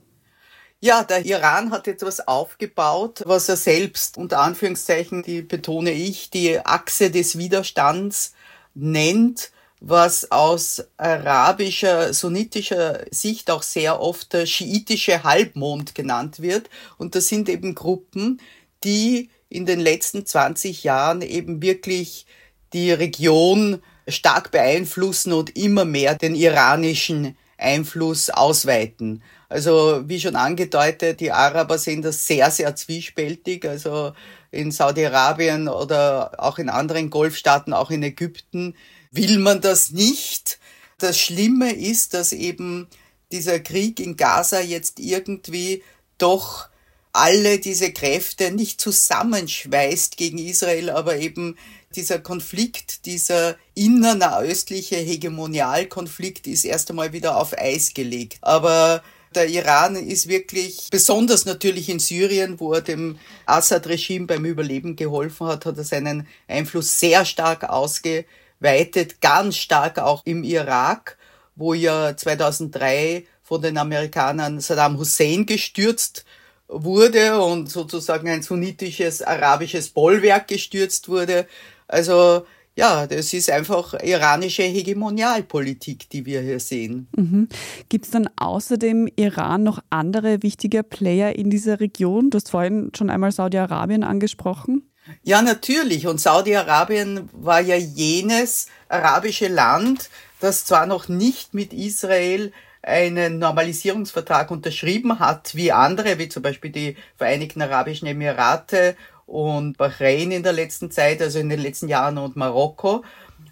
Ja, 0.84 1.04
der 1.04 1.24
Iran 1.24 1.70
hat 1.70 1.86
etwas 1.86 2.26
aufgebaut, 2.26 3.22
was 3.24 3.48
er 3.48 3.56
selbst 3.56 4.18
unter 4.18 4.40
Anführungszeichen, 4.40 5.22
die 5.22 5.40
betone 5.40 5.92
ich, 5.92 6.28
die 6.30 6.58
Achse 6.58 7.12
des 7.12 7.38
Widerstands 7.38 8.32
nennt, 8.74 9.52
was 9.78 10.32
aus 10.32 10.82
arabischer, 10.96 12.12
sunnitischer 12.12 13.04
Sicht 13.12 13.48
auch 13.52 13.62
sehr 13.62 14.00
oft 14.00 14.32
der 14.32 14.44
schiitische 14.46 15.22
Halbmond 15.22 15.94
genannt 15.94 16.40
wird. 16.42 16.68
Und 16.98 17.14
das 17.14 17.28
sind 17.28 17.48
eben 17.48 17.76
Gruppen, 17.76 18.40
die 18.82 19.30
in 19.48 19.66
den 19.66 19.78
letzten 19.78 20.26
20 20.26 20.82
Jahren 20.82 21.22
eben 21.22 21.62
wirklich 21.62 22.26
die 22.72 22.90
Region 22.90 23.80
stark 24.08 24.50
beeinflussen 24.50 25.32
und 25.32 25.56
immer 25.56 25.84
mehr 25.84 26.16
den 26.16 26.34
iranischen 26.34 27.36
Einfluss 27.56 28.30
ausweiten. 28.30 29.22
Also 29.52 30.02
wie 30.06 30.18
schon 30.18 30.34
angedeutet, 30.34 31.20
die 31.20 31.30
Araber 31.30 31.76
sehen 31.76 32.00
das 32.00 32.26
sehr, 32.26 32.50
sehr 32.50 32.74
zwiespältig. 32.74 33.66
Also 33.66 34.14
in 34.50 34.70
Saudi-Arabien 34.70 35.68
oder 35.68 36.32
auch 36.38 36.58
in 36.58 36.70
anderen 36.70 37.10
Golfstaaten, 37.10 37.74
auch 37.74 37.90
in 37.90 38.02
Ägypten, 38.02 38.74
will 39.10 39.38
man 39.38 39.60
das 39.60 39.90
nicht. 39.90 40.58
Das 40.96 41.18
Schlimme 41.18 41.70
ist, 41.70 42.14
dass 42.14 42.32
eben 42.32 42.88
dieser 43.30 43.60
Krieg 43.60 44.00
in 44.00 44.16
Gaza 44.16 44.60
jetzt 44.60 44.98
irgendwie 44.98 45.82
doch 46.16 46.68
alle 47.12 47.58
diese 47.58 47.92
Kräfte 47.92 48.52
nicht 48.52 48.80
zusammenschweißt 48.80 50.16
gegen 50.16 50.38
Israel, 50.38 50.88
aber 50.88 51.18
eben 51.18 51.58
dieser 51.94 52.18
Konflikt, 52.18 53.04
dieser 53.04 53.56
innernahöstliche 53.74 54.96
Hegemonialkonflikt 54.96 56.46
ist 56.46 56.64
erst 56.64 56.88
einmal 56.88 57.12
wieder 57.12 57.36
auf 57.36 57.52
Eis 57.58 57.92
gelegt. 57.92 58.38
Aber 58.40 59.02
der 59.36 59.48
Iran 59.48 59.96
ist 59.96 60.28
wirklich, 60.28 60.88
besonders 60.90 61.44
natürlich 61.44 61.88
in 61.88 61.98
Syrien, 61.98 62.60
wo 62.60 62.72
er 62.72 62.80
dem 62.80 63.18
Assad-Regime 63.46 64.26
beim 64.26 64.44
Überleben 64.44 64.96
geholfen 64.96 65.46
hat, 65.46 65.66
hat 65.66 65.78
er 65.78 65.84
seinen 65.84 66.26
Einfluss 66.48 66.98
sehr 66.98 67.24
stark 67.24 67.64
ausgeweitet, 67.64 69.20
ganz 69.20 69.56
stark 69.56 69.98
auch 69.98 70.22
im 70.24 70.44
Irak, 70.44 71.16
wo 71.56 71.74
ja 71.74 72.16
2003 72.16 73.26
von 73.42 73.62
den 73.62 73.76
Amerikanern 73.76 74.60
Saddam 74.60 74.98
Hussein 74.98 75.46
gestürzt 75.46 76.24
wurde 76.68 77.40
und 77.42 77.70
sozusagen 77.70 78.28
ein 78.28 78.42
sunnitisches 78.42 79.22
arabisches 79.22 79.90
Bollwerk 79.90 80.48
gestürzt 80.48 81.08
wurde. 81.08 81.46
Also 81.86 82.46
ja, 82.74 83.06
das 83.06 83.32
ist 83.34 83.50
einfach 83.50 83.94
iranische 84.02 84.62
Hegemonialpolitik, 84.62 86.08
die 86.08 86.24
wir 86.24 86.40
hier 86.40 86.60
sehen. 86.60 87.08
Mhm. 87.16 87.48
Gibt 87.88 88.06
es 88.06 88.10
dann 88.10 88.28
außer 88.36 88.78
dem 88.78 89.08
Iran 89.16 89.62
noch 89.62 89.80
andere 89.90 90.42
wichtige 90.42 90.82
Player 90.82 91.36
in 91.36 91.50
dieser 91.50 91.80
Region? 91.80 92.30
Du 92.30 92.36
hast 92.36 92.50
vorhin 92.50 92.90
schon 92.96 93.10
einmal 93.10 93.32
Saudi-Arabien 93.32 94.04
angesprochen. 94.04 94.90
Ja, 95.22 95.42
natürlich. 95.42 96.06
Und 96.06 96.20
Saudi-Arabien 96.20 97.28
war 97.32 97.60
ja 97.60 97.76
jenes 97.76 98.68
arabische 98.88 99.48
Land, 99.48 100.08
das 100.40 100.64
zwar 100.64 100.86
noch 100.86 101.08
nicht 101.08 101.54
mit 101.54 101.72
Israel 101.72 102.52
einen 102.82 103.38
Normalisierungsvertrag 103.38 104.50
unterschrieben 104.50 105.20
hat, 105.20 105.54
wie 105.54 105.70
andere, 105.70 106.18
wie 106.18 106.28
zum 106.28 106.42
Beispiel 106.42 106.72
die 106.72 106.96
Vereinigten 107.16 107.62
Arabischen 107.62 108.08
Emirate 108.08 108.96
und 109.32 109.78
Bahrain 109.78 110.30
in 110.30 110.42
der 110.42 110.52
letzten 110.52 110.90
Zeit, 110.90 111.22
also 111.22 111.38
in 111.38 111.48
den 111.48 111.60
letzten 111.60 111.88
Jahren 111.88 112.18
und 112.18 112.36
Marokko, 112.36 113.02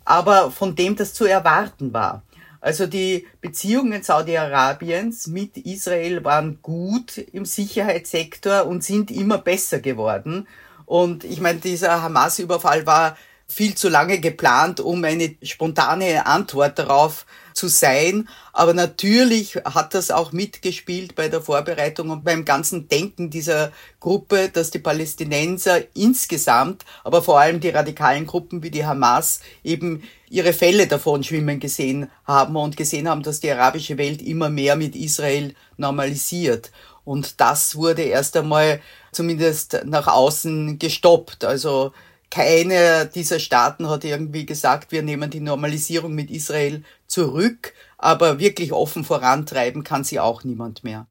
aber 0.04 0.50
von 0.50 0.76
dem 0.76 0.94
das 0.94 1.14
zu 1.14 1.24
erwarten 1.24 1.94
war. 1.94 2.22
Also 2.60 2.86
die 2.86 3.26
Beziehungen 3.40 4.02
Saudi-Arabiens 4.02 5.28
mit 5.28 5.56
Israel 5.56 6.22
waren 6.22 6.58
gut 6.60 7.16
im 7.16 7.46
Sicherheitssektor 7.46 8.66
und 8.66 8.84
sind 8.84 9.10
immer 9.10 9.38
besser 9.38 9.80
geworden. 9.80 10.46
Und 10.84 11.24
ich 11.24 11.40
meine, 11.40 11.60
dieser 11.60 12.02
Hamas-Überfall 12.02 12.84
war 12.84 13.16
viel 13.46 13.74
zu 13.74 13.88
lange 13.88 14.20
geplant, 14.20 14.80
um 14.80 15.02
eine 15.02 15.34
spontane 15.42 16.26
Antwort 16.26 16.78
darauf 16.78 17.24
zu 17.54 17.68
sein. 17.68 18.28
Aber 18.52 18.74
natürlich 18.74 19.56
hat 19.64 19.94
das 19.94 20.10
auch 20.10 20.32
mitgespielt 20.32 21.14
bei 21.14 21.28
der 21.28 21.40
Vorbereitung 21.40 22.10
und 22.10 22.24
beim 22.24 22.44
ganzen 22.44 22.88
Denken 22.88 23.30
dieser 23.30 23.72
Gruppe, 24.00 24.48
dass 24.52 24.70
die 24.70 24.78
Palästinenser 24.78 25.82
insgesamt, 25.94 26.84
aber 27.04 27.22
vor 27.22 27.38
allem 27.40 27.60
die 27.60 27.68
radikalen 27.70 28.26
Gruppen 28.26 28.62
wie 28.62 28.70
die 28.70 28.86
Hamas 28.86 29.40
eben 29.62 30.02
ihre 30.28 30.52
Fälle 30.52 30.86
davon 30.86 31.24
schwimmen 31.24 31.60
gesehen 31.60 32.08
haben 32.24 32.56
und 32.56 32.76
gesehen 32.76 33.08
haben, 33.08 33.22
dass 33.22 33.40
die 33.40 33.50
arabische 33.50 33.98
Welt 33.98 34.22
immer 34.22 34.48
mehr 34.48 34.76
mit 34.76 34.94
Israel 34.96 35.54
normalisiert. 35.76 36.70
Und 37.04 37.40
das 37.40 37.74
wurde 37.76 38.02
erst 38.02 38.36
einmal 38.36 38.80
zumindest 39.12 39.80
nach 39.84 40.06
außen 40.06 40.78
gestoppt. 40.78 41.44
Also 41.44 41.92
keiner 42.30 43.04
dieser 43.06 43.40
Staaten 43.40 43.88
hat 43.88 44.04
irgendwie 44.04 44.46
gesagt, 44.46 44.92
wir 44.92 45.02
nehmen 45.02 45.30
die 45.30 45.40
Normalisierung 45.40 46.14
mit 46.14 46.30
Israel 46.30 46.84
zurück, 47.06 47.74
aber 47.98 48.38
wirklich 48.38 48.72
offen 48.72 49.04
vorantreiben 49.04 49.84
kann 49.84 50.04
sie 50.04 50.20
auch 50.20 50.44
niemand 50.44 50.84
mehr. 50.84 51.06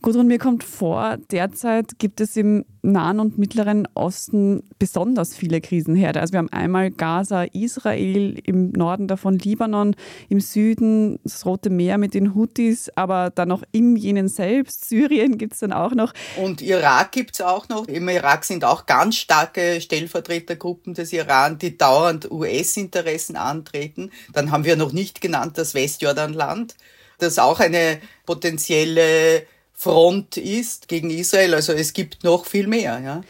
Gudrun, 0.00 0.28
mir 0.28 0.38
kommt 0.38 0.62
vor, 0.62 1.16
derzeit 1.32 1.98
gibt 1.98 2.20
es 2.20 2.36
im 2.36 2.64
Nahen 2.82 3.18
und 3.18 3.36
Mittleren 3.36 3.88
Osten 3.94 4.62
besonders 4.78 5.34
viele 5.34 5.60
Krisenherde. 5.60 6.20
Also 6.20 6.32
wir 6.32 6.38
haben 6.38 6.52
einmal 6.52 6.92
Gaza, 6.92 7.44
Israel, 7.52 8.38
im 8.44 8.70
Norden 8.70 9.08
davon 9.08 9.38
Libanon, 9.38 9.96
im 10.28 10.40
Süden 10.40 11.18
das 11.24 11.44
Rote 11.44 11.70
Meer 11.70 11.98
mit 11.98 12.14
den 12.14 12.34
Houthis, 12.34 12.90
aber 12.94 13.30
dann 13.30 13.48
noch 13.48 13.64
im 13.72 13.96
Jemen 13.96 14.28
selbst, 14.28 14.88
Syrien 14.88 15.36
gibt 15.36 15.54
es 15.54 15.60
dann 15.60 15.72
auch 15.72 15.92
noch. 15.92 16.12
Und 16.36 16.62
Irak 16.62 17.10
gibt 17.12 17.34
es 17.34 17.40
auch 17.40 17.68
noch. 17.68 17.88
Im 17.88 18.08
Irak 18.08 18.44
sind 18.44 18.64
auch 18.64 18.86
ganz 18.86 19.16
starke 19.16 19.80
Stellvertretergruppen 19.80 20.94
des 20.94 21.12
Iran, 21.12 21.58
die 21.58 21.76
dauernd 21.76 22.30
US-Interessen 22.30 23.34
antreten. 23.34 24.10
Dann 24.32 24.52
haben 24.52 24.64
wir 24.64 24.76
noch 24.76 24.92
nicht 24.92 25.20
genannt 25.20 25.58
das 25.58 25.74
Westjordanland, 25.74 26.76
das 27.18 27.40
auch 27.40 27.58
eine 27.58 27.98
potenzielle 28.24 29.42
Front 29.80 30.36
ist 30.36 30.88
gegen 30.88 31.08
Israel. 31.08 31.54
Also 31.54 31.72
es 31.72 31.92
gibt 31.92 32.24
noch 32.24 32.46
viel 32.46 32.66
mehr. 32.66 32.98
Ja. 32.98 33.20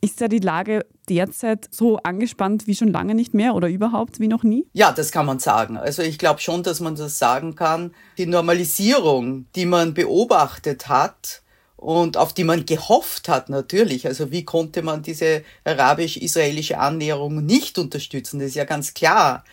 Ist 0.00 0.18
ja 0.20 0.28
die 0.28 0.38
Lage 0.38 0.86
derzeit 1.10 1.68
so 1.70 1.98
angespannt 1.98 2.66
wie 2.66 2.74
schon 2.74 2.88
lange 2.88 3.14
nicht 3.14 3.34
mehr 3.34 3.54
oder 3.54 3.68
überhaupt 3.68 4.18
wie 4.18 4.26
noch 4.26 4.42
nie? 4.42 4.66
Ja, 4.72 4.92
das 4.92 5.12
kann 5.12 5.26
man 5.26 5.40
sagen. 5.40 5.76
Also 5.76 6.00
ich 6.00 6.18
glaube 6.18 6.40
schon, 6.40 6.62
dass 6.62 6.80
man 6.80 6.96
das 6.96 7.18
sagen 7.18 7.54
kann. 7.54 7.94
Die 8.16 8.24
Normalisierung, 8.24 9.44
die 9.54 9.66
man 9.66 9.92
beobachtet 9.92 10.88
hat 10.88 11.42
und 11.76 12.16
auf 12.16 12.32
die 12.32 12.44
man 12.44 12.64
gehofft 12.64 13.28
hat 13.28 13.50
natürlich, 13.50 14.06
also 14.06 14.30
wie 14.30 14.46
konnte 14.46 14.80
man 14.80 15.02
diese 15.02 15.44
arabisch-israelische 15.64 16.78
Annäherung 16.78 17.44
nicht 17.44 17.76
unterstützen, 17.78 18.38
das 18.38 18.48
ist 18.48 18.54
ja 18.54 18.64
ganz 18.64 18.94
klar. 18.94 19.44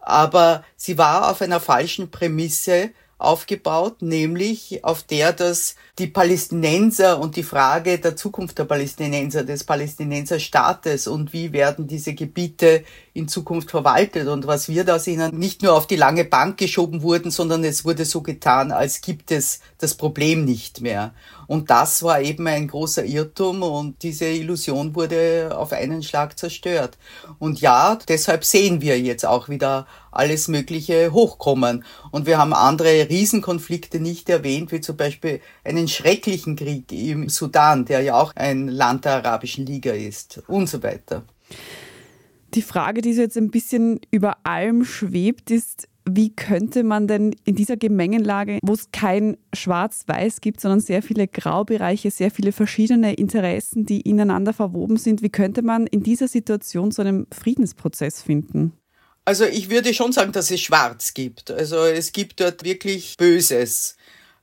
Aber 0.00 0.64
sie 0.76 0.98
war 0.98 1.30
auf 1.30 1.40
einer 1.40 1.60
falschen 1.60 2.10
Prämisse 2.10 2.90
aufgebaut, 3.18 4.02
nämlich 4.02 4.84
auf 4.84 5.02
der, 5.02 5.32
dass 5.32 5.76
die 5.98 6.08
Palästinenser 6.08 7.20
und 7.20 7.36
die 7.36 7.44
Frage 7.44 7.98
der 7.98 8.16
Zukunft 8.16 8.58
der 8.58 8.64
Palästinenser, 8.64 9.44
des 9.44 9.62
Palästinenserstaates 9.62 11.06
und 11.06 11.32
wie 11.32 11.52
werden 11.52 11.86
diese 11.86 12.14
Gebiete 12.14 12.82
in 13.12 13.28
Zukunft 13.28 13.70
verwaltet 13.70 14.26
und 14.26 14.44
was 14.48 14.68
wird 14.68 14.90
aus 14.90 15.06
ihnen 15.06 15.38
nicht 15.38 15.62
nur 15.62 15.74
auf 15.74 15.86
die 15.86 15.94
lange 15.94 16.24
Bank 16.24 16.58
geschoben 16.58 17.02
wurden, 17.02 17.30
sondern 17.30 17.62
es 17.62 17.84
wurde 17.84 18.04
so 18.04 18.22
getan, 18.22 18.72
als 18.72 19.02
gibt 19.02 19.30
es 19.30 19.60
das 19.78 19.94
Problem 19.94 20.44
nicht 20.44 20.80
mehr. 20.80 21.14
Und 21.46 21.70
das 21.70 22.02
war 22.02 22.20
eben 22.20 22.46
ein 22.48 22.68
großer 22.68 23.04
Irrtum 23.04 23.62
und 23.62 24.02
diese 24.02 24.26
Illusion 24.26 24.94
wurde 24.96 25.56
auf 25.56 25.72
einen 25.72 26.02
Schlag 26.02 26.38
zerstört. 26.38 26.98
Und 27.38 27.60
ja, 27.60 27.98
deshalb 28.08 28.44
sehen 28.44 28.80
wir 28.80 28.98
jetzt 28.98 29.26
auch 29.26 29.48
wieder 29.48 29.86
alles 30.10 30.48
Mögliche 30.48 31.12
hochkommen. 31.12 31.84
Und 32.10 32.26
wir 32.26 32.38
haben 32.38 32.52
andere 32.52 33.08
Riesenkonflikte 33.08 34.00
nicht 34.00 34.28
erwähnt, 34.28 34.72
wie 34.72 34.80
zum 34.80 34.96
Beispiel 34.96 35.40
einen 35.64 35.83
schrecklichen 35.88 36.56
Krieg 36.56 36.90
im 36.92 37.28
Sudan, 37.28 37.84
der 37.84 38.00
ja 38.00 38.14
auch 38.14 38.34
ein 38.36 38.68
Land 38.68 39.04
der 39.04 39.24
Arabischen 39.24 39.66
Liga 39.66 39.92
ist 39.92 40.42
und 40.46 40.68
so 40.68 40.82
weiter. 40.82 41.24
Die 42.54 42.62
Frage, 42.62 43.00
die 43.00 43.12
so 43.14 43.22
jetzt 43.22 43.36
ein 43.36 43.50
bisschen 43.50 44.00
über 44.10 44.36
allem 44.44 44.84
schwebt, 44.84 45.50
ist, 45.50 45.88
wie 46.08 46.34
könnte 46.34 46.84
man 46.84 47.08
denn 47.08 47.34
in 47.44 47.56
dieser 47.56 47.76
Gemengenlage, 47.76 48.58
wo 48.62 48.74
es 48.74 48.90
kein 48.92 49.36
Schwarz-Weiß 49.54 50.40
gibt, 50.40 50.60
sondern 50.60 50.80
sehr 50.80 51.02
viele 51.02 51.26
Graubereiche, 51.26 52.10
sehr 52.10 52.30
viele 52.30 52.52
verschiedene 52.52 53.14
Interessen, 53.14 53.86
die 53.86 54.02
ineinander 54.02 54.52
verwoben 54.52 54.98
sind, 54.98 55.22
wie 55.22 55.30
könnte 55.30 55.62
man 55.62 55.86
in 55.86 56.02
dieser 56.02 56.28
Situation 56.28 56.90
so 56.90 57.02
einen 57.02 57.26
Friedensprozess 57.32 58.22
finden? 58.22 58.72
Also 59.24 59.44
ich 59.44 59.70
würde 59.70 59.94
schon 59.94 60.12
sagen, 60.12 60.32
dass 60.32 60.50
es 60.50 60.60
schwarz 60.60 61.14
gibt. 61.14 61.50
Also 61.50 61.78
es 61.78 62.12
gibt 62.12 62.40
dort 62.40 62.62
wirklich 62.62 63.16
Böses. 63.16 63.96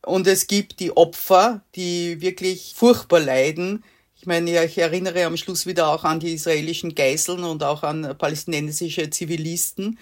Und 0.04 0.28
es 0.28 0.48
gibt 0.48 0.80
die 0.80 0.96
Opfer, 0.96 1.62
die 1.76 2.22
wirklich 2.22 2.74
furchtbar 2.76 3.20
leiden. 3.20 3.84
Ich 4.16 4.26
meine, 4.26 4.66
ich 4.66 4.78
erinnere 4.78 5.26
am 5.26 5.38
Schluss 5.38 5.66
wieder 5.66 5.88
auch 5.88 6.04
an 6.04 6.20
die 6.20 6.34
israelischen 6.34 6.96
Geiseln 6.96 7.44
und 7.44 7.64
auch 7.64 7.84
an 7.84 8.16
palästinensische 8.18 9.10
Zivilisten. 9.10 9.98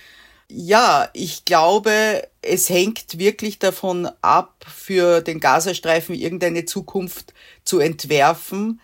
Ja, 0.52 1.10
ich 1.14 1.46
glaube, 1.46 2.28
es 2.42 2.70
hängt 2.70 3.20
wirklich 3.20 3.60
davon 3.60 4.10
ab, 4.22 4.66
für 4.68 5.22
den 5.22 5.40
Gazastreifen 5.40 6.16
irgendeine 6.16 6.66
Zukunft 6.66 7.34
zu 7.64 7.80
entwerfen, 7.80 8.82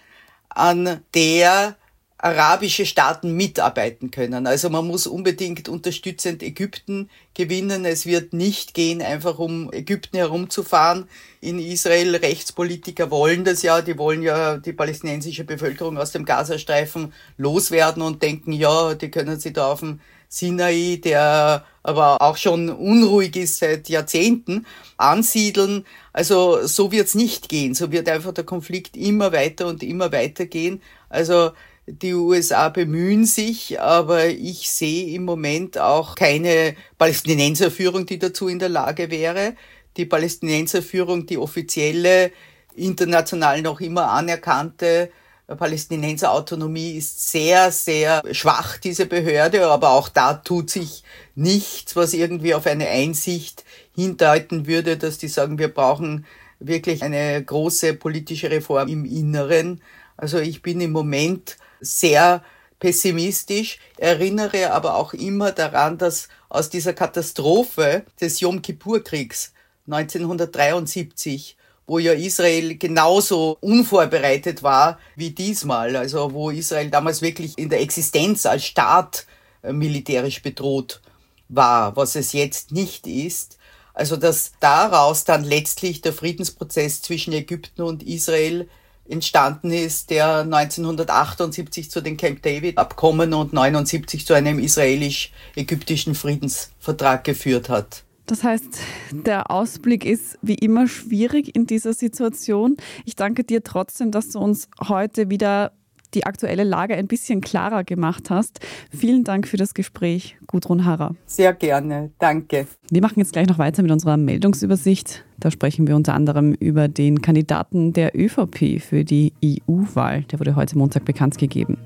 an 0.50 1.02
der 1.14 1.76
arabische 2.18 2.86
Staaten 2.86 3.36
mitarbeiten 3.36 4.10
können. 4.10 4.48
Also 4.48 4.70
man 4.70 4.88
muss 4.88 5.06
unbedingt 5.06 5.68
unterstützend 5.68 6.42
Ägypten 6.44 7.10
gewinnen. 7.34 7.84
Es 7.84 8.06
wird 8.06 8.34
nicht 8.34 8.74
gehen, 8.74 9.02
einfach 9.02 9.38
um 9.38 9.72
Ägypten 9.74 10.18
herumzufahren. 10.18 11.10
In 11.42 11.60
Israel 11.60 12.16
Rechtspolitiker 12.16 13.12
wollen 13.12 13.44
das 13.44 13.62
ja, 13.64 13.82
die 13.82 13.98
wollen 13.98 14.22
ja 14.22 14.58
die 14.58 14.74
palästinensische 14.74 15.44
Bevölkerung 15.44 15.98
aus 15.98 16.14
dem 16.14 16.26
Gazastreifen 16.26 17.14
loswerden 17.38 18.02
und 18.02 18.24
denken, 18.24 18.54
ja, 18.54 18.94
die 18.94 19.12
können 19.12 19.40
sie 19.40 19.52
da 19.52 19.74
auf 19.74 19.82
dem 19.82 20.00
Sinai, 20.30 21.00
der 21.04 21.66
aber 21.84 22.22
auch 22.22 22.38
schon 22.38 22.70
unruhig 22.70 23.36
ist 23.36 23.60
seit 23.60 23.90
Jahrzehnten, 23.90 24.66
ansiedeln. 24.98 25.86
Also 26.14 26.66
so 26.66 26.92
wird's 26.92 27.14
nicht 27.14 27.50
gehen. 27.50 27.76
So 27.76 27.92
wird 27.92 28.10
einfach 28.10 28.34
der 28.34 28.44
Konflikt 28.44 28.98
immer 28.98 29.32
weiter 29.34 29.68
und 29.68 29.84
immer 29.84 30.12
weiter 30.12 30.46
gehen. 30.46 30.82
Also 31.10 31.52
die 31.88 32.14
USA 32.14 32.70
bemühen 32.70 33.26
sich, 33.26 33.80
aber 33.80 34.28
ich 34.28 34.72
sehe 34.72 35.16
im 35.16 35.26
Moment 35.26 35.78
auch 35.78 36.16
keine 36.16 36.76
Palästinenserführung, 36.98 38.06
die 38.06 38.18
dazu 38.18 38.48
in 38.48 38.60
der 38.60 38.70
Lage 38.70 39.12
wäre. 39.12 39.56
Die 39.98 40.06
Palästinenserführung, 40.06 41.26
die 41.26 41.38
offizielle, 41.38 42.32
international 42.76 43.62
noch 43.62 43.80
immer 43.82 44.12
anerkannte 44.12 45.12
Palästinenserautonomie 45.48 46.98
ist 46.98 47.32
sehr, 47.32 47.72
sehr 47.72 48.24
schwach, 48.32 48.78
diese 48.78 49.06
Behörde, 49.06 49.68
aber 49.68 49.92
auch 49.92 50.10
da 50.10 50.34
tut 50.34 50.72
sich 50.72 51.04
nichts, 51.36 51.96
was 51.96 52.14
irgendwie 52.14 52.56
auf 52.56 52.66
eine 52.66 52.88
Einsicht 52.88 53.64
hindeuten 53.94 54.66
würde, 54.66 54.98
dass 54.98 55.20
die 55.20 55.28
sagen, 55.28 55.60
wir 55.60 55.68
brauchen 55.68 56.26
wirklich 56.60 57.04
eine 57.04 57.44
große 57.44 57.94
politische 57.94 58.50
Reform 58.50 58.88
im 58.88 59.06
Inneren. 59.06 59.82
Also 60.18 60.40
ich 60.40 60.64
bin 60.64 60.82
im 60.82 60.92
Moment 60.92 61.58
sehr 61.86 62.44
pessimistisch, 62.80 63.80
erinnere 63.98 64.72
aber 64.72 64.96
auch 64.96 65.14
immer 65.14 65.52
daran, 65.52 65.98
dass 65.98 66.28
aus 66.50 66.70
dieser 66.70 66.94
Katastrophe 66.94 68.04
des 68.20 68.40
Yom 68.42 68.62
Kippur-Kriegs 68.62 69.54
1973 69.88 71.58
wo 71.88 72.00
ja 72.00 72.14
Israel 72.14 72.78
genauso 72.78 73.58
unvorbereitet 73.62 74.64
war 74.64 75.00
wie 75.16 75.32
diesmal, 75.32 75.96
also 75.96 76.34
wo 76.34 76.50
Israel 76.50 76.90
damals 76.90 77.22
wirklich 77.22 77.58
in 77.58 77.70
der 77.70 77.82
Existenz 77.82 78.46
als 78.46 78.66
Staat 78.66 79.26
äh, 79.62 79.72
militärisch 79.72 80.42
bedroht 80.42 81.02
war, 81.48 81.96
was 81.96 82.16
es 82.16 82.34
jetzt 82.34 82.72
nicht 82.72 83.06
ist. 83.06 83.58
Also 83.94 84.18
dass 84.18 84.54
daraus 84.60 85.24
dann 85.24 85.44
letztlich 85.44 86.02
der 86.02 86.14
Friedensprozess 86.14 87.02
zwischen 87.02 87.34
Ägypten 87.34 87.84
und 87.84 88.04
Israel 88.04 88.68
entstanden 89.08 89.72
ist, 89.72 90.10
der 90.10 90.40
1978 90.40 91.92
zu 91.92 92.02
den 92.02 92.18
Camp 92.18 92.42
David 92.42 92.78
Abkommen 92.78 93.34
und 93.34 93.54
79 93.54 94.26
zu 94.26 94.34
einem 94.34 94.60
israelisch-ägyptischen 94.60 96.16
Friedensvertrag 96.16 97.24
geführt 97.24 97.70
hat. 97.70 98.04
Das 98.26 98.44
heißt, 98.44 98.80
der 99.12 99.52
Ausblick 99.52 100.04
ist 100.04 100.40
wie 100.42 100.56
immer 100.56 100.88
schwierig 100.88 101.56
in 101.56 101.68
dieser 101.68 101.94
Situation. 101.94 102.78
Ich 103.06 103.16
danke 103.16 103.44
dir 103.44 103.64
trotzdem, 103.64 104.10
dass 104.10 104.30
du 104.30 104.40
uns 104.40 104.68
heute 104.88 105.30
wieder 105.30 105.74
die 106.16 106.26
aktuelle 106.26 106.64
Lage 106.64 106.96
ein 106.96 107.08
bisschen 107.08 107.42
klarer 107.42 107.84
gemacht 107.84 108.30
hast. 108.30 108.60
Vielen 108.90 109.24
Dank 109.24 109.48
für 109.48 109.58
das 109.58 109.74
Gespräch, 109.74 110.38
Gudrun 110.48 110.86
Harrer. 110.86 111.16
Sehr 111.26 111.54
gerne, 111.54 112.12
danke. 112.20 112.68
Wir 112.90 113.02
machen 113.02 113.20
jetzt 113.20 113.34
gleich 113.34 113.48
noch 113.48 113.60
weiter 113.60 113.84
mit 113.84 113.92
unserer 113.92 114.18
Meldungsübersicht. 114.18 115.26
Da 115.38 115.52
sprechen 115.52 115.86
wir 115.88 115.96
unter 115.96 116.14
anderem 116.14 116.54
über 116.54 116.88
den 116.88 117.22
Kandidaten 117.22 117.94
der 117.94 118.18
ÖVP 118.18 118.82
für 118.82 119.04
die 119.04 119.34
EU-Wahl. 119.44 120.24
Der 120.24 120.40
wurde 120.40 120.56
heute 120.56 120.78
Montag 120.78 121.06
bekannt 121.06 121.38
gegeben. 121.38 121.78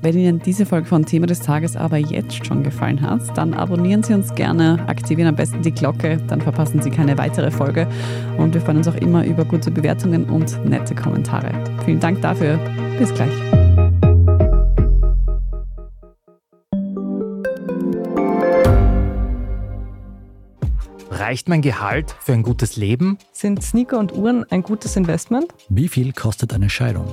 Wenn 0.00 0.16
Ihnen 0.16 0.40
diese 0.40 0.64
Folge 0.64 0.86
von 0.86 1.04
Thema 1.04 1.26
des 1.26 1.40
Tages 1.40 1.76
aber 1.76 1.96
jetzt 1.96 2.46
schon 2.46 2.62
gefallen 2.62 3.00
hat, 3.00 3.36
dann 3.36 3.52
abonnieren 3.52 4.04
Sie 4.04 4.14
uns 4.14 4.32
gerne, 4.34 4.78
aktivieren 4.86 5.28
am 5.28 5.36
besten 5.36 5.62
die 5.62 5.72
Glocke, 5.72 6.18
dann 6.28 6.40
verpassen 6.40 6.80
Sie 6.80 6.90
keine 6.90 7.18
weitere 7.18 7.50
Folge. 7.50 7.88
Und 8.36 8.54
wir 8.54 8.60
freuen 8.60 8.76
uns 8.76 8.86
auch 8.86 8.94
immer 8.94 9.24
über 9.24 9.44
gute 9.44 9.72
Bewertungen 9.72 10.24
und 10.26 10.64
nette 10.64 10.94
Kommentare. 10.94 11.52
Vielen 11.84 11.98
Dank 11.98 12.22
dafür. 12.22 12.60
Bis 12.98 13.12
gleich. 13.12 13.32
Reicht 21.10 21.48
mein 21.48 21.60
Gehalt 21.60 22.14
für 22.20 22.32
ein 22.32 22.44
gutes 22.44 22.76
Leben? 22.76 23.18
Sind 23.32 23.62
Sneaker 23.62 23.98
und 23.98 24.14
Uhren 24.16 24.44
ein 24.50 24.62
gutes 24.62 24.96
Investment? 24.96 25.46
Wie 25.68 25.88
viel 25.88 26.12
kostet 26.12 26.54
eine 26.54 26.70
Scheidung? 26.70 27.12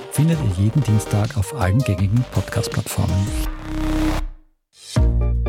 findet 0.11 0.37
ihr 0.39 0.65
jeden 0.65 0.83
Dienstag 0.83 1.37
auf 1.37 1.55
allen 1.55 1.79
gängigen 1.79 2.23
Podcast-Plattformen. 2.31 3.15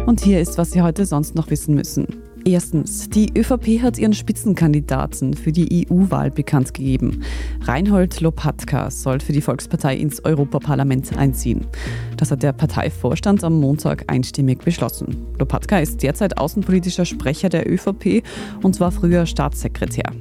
Und 0.07 0.21
hier 0.21 0.41
ist, 0.41 0.59
was 0.59 0.71
Sie 0.71 0.83
heute 0.83 1.05
sonst 1.05 1.35
noch 1.35 1.51
wissen 1.51 1.75
müssen. 1.75 2.07
Erstens, 2.45 3.09
die 3.09 3.33
ÖVP 3.37 3.83
hat 3.83 3.99
ihren 3.99 4.15
Spitzenkandidaten 4.15 5.35
für 5.35 5.53
die 5.53 5.87
EU-Wahl 5.89 6.31
bekannt 6.31 6.75
gegeben. 6.75 7.23
Reinhold 7.63 8.21
Lopatka 8.21 8.91
soll 8.91 9.21
für 9.21 9.33
die 9.33 9.41
Volkspartei 9.41 9.97
ins 9.97 10.25
Europaparlament 10.25 11.17
einziehen. 11.17 11.67
Das 12.17 12.31
hat 12.31 12.43
der 12.43 12.53
Parteivorstand 12.53 13.45
am 13.45 13.61
Montag 13.61 14.05
einstimmig 14.09 14.59
beschlossen. 14.65 15.27
Lopatka 15.39 15.79
ist 15.79 16.03
derzeit 16.03 16.39
außenpolitischer 16.39 17.05
Sprecher 17.05 17.49
der 17.49 17.71
ÖVP 17.71 18.25
und 18.63 18.81
war 18.81 18.91
früher 18.91 19.27
Staatssekretär. 19.27 20.13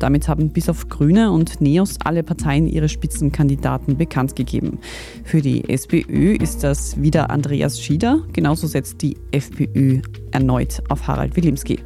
Damit 0.00 0.28
haben 0.28 0.50
bis 0.50 0.68
auf 0.68 0.88
Grüne 0.88 1.30
und 1.30 1.60
Neos 1.60 1.96
alle 2.02 2.22
Parteien 2.22 2.66
ihre 2.66 2.88
Spitzenkandidaten 2.88 3.96
bekannt 3.96 4.34
gegeben. 4.34 4.78
Für 5.24 5.40
die 5.40 5.68
SPÖ 5.68 6.34
ist 6.34 6.64
das 6.64 7.00
wieder 7.00 7.30
Andreas 7.30 7.80
Schieder. 7.80 8.22
Genauso 8.32 8.66
setzt 8.66 9.02
die 9.02 9.16
FPÖ 9.30 10.00
erneut 10.32 10.82
auf 10.88 11.06
Harald 11.06 11.36
Wilimski. 11.36 11.78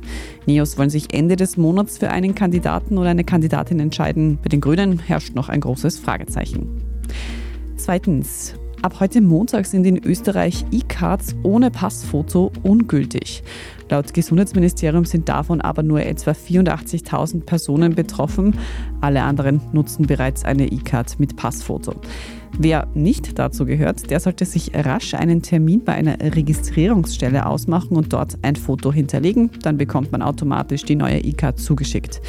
Neos 0.46 0.79
wollen 0.79 0.90
sich 0.90 1.12
Ende 1.12 1.37
des 1.37 1.57
Monats 1.57 1.98
für 1.98 2.11
einen 2.11 2.35
Kandidaten 2.35 2.96
oder 2.98 3.11
eine 3.11 3.24
Kandidatin 3.24 3.81
entscheiden. 3.81 4.38
Bei 4.42 4.48
den 4.48 4.61
Grünen 4.61 5.00
herrscht 5.00 5.35
noch 5.35 5.48
ein 5.48 5.61
großes 5.61 5.98
Fragezeichen. 5.98 6.81
Zweitens, 7.77 8.55
Ab 8.85 9.00
heute 9.00 9.22
Montag 9.22 9.64
sind 9.64 9.87
in 9.87 10.05
Österreich 10.05 10.62
E-Cards 10.70 11.37
ohne 11.42 11.70
Passfoto 11.70 12.53
ungültig. 12.62 13.42
Laut 13.90 14.14
Gesundheitsministerium 14.14 15.05
sind 15.05 15.29
davon 15.29 15.61
aber 15.61 15.83
nur 15.83 16.01
etwa 16.01 16.31
84.000 16.31 17.44
Personen 17.44 17.94
betroffen. 17.94 18.59
Alle 19.01 19.23
anderen 19.23 19.61
nutzen 19.73 20.07
bereits 20.07 20.44
eine 20.44 20.66
E-Card 20.66 21.20
mit 21.20 21.37
Passfoto. 21.37 21.94
Wer 22.57 22.87
nicht 22.95 23.38
dazu 23.38 23.67
gehört, 23.67 24.11
der 24.11 24.21
sollte 24.21 24.45
sich 24.45 24.71
rasch 24.75 25.14
einen 25.14 25.43
Termin 25.43 25.83
bei 25.83 25.93
einer 25.93 26.21
Registrierungsstelle 26.21 27.47
ausmachen 27.47 27.97
und 27.97 28.12
dort 28.12 28.38
ein 28.43 28.55
Foto 28.55 28.93
hinterlegen. 28.93 29.51
Dann 29.62 29.77
bekommt 29.77 30.12
man 30.12 30.23
automatisch 30.23 30.85
die 30.85 30.95
neue 30.95 31.19
E-Card 31.19 31.59
zugeschickt. 31.59 32.21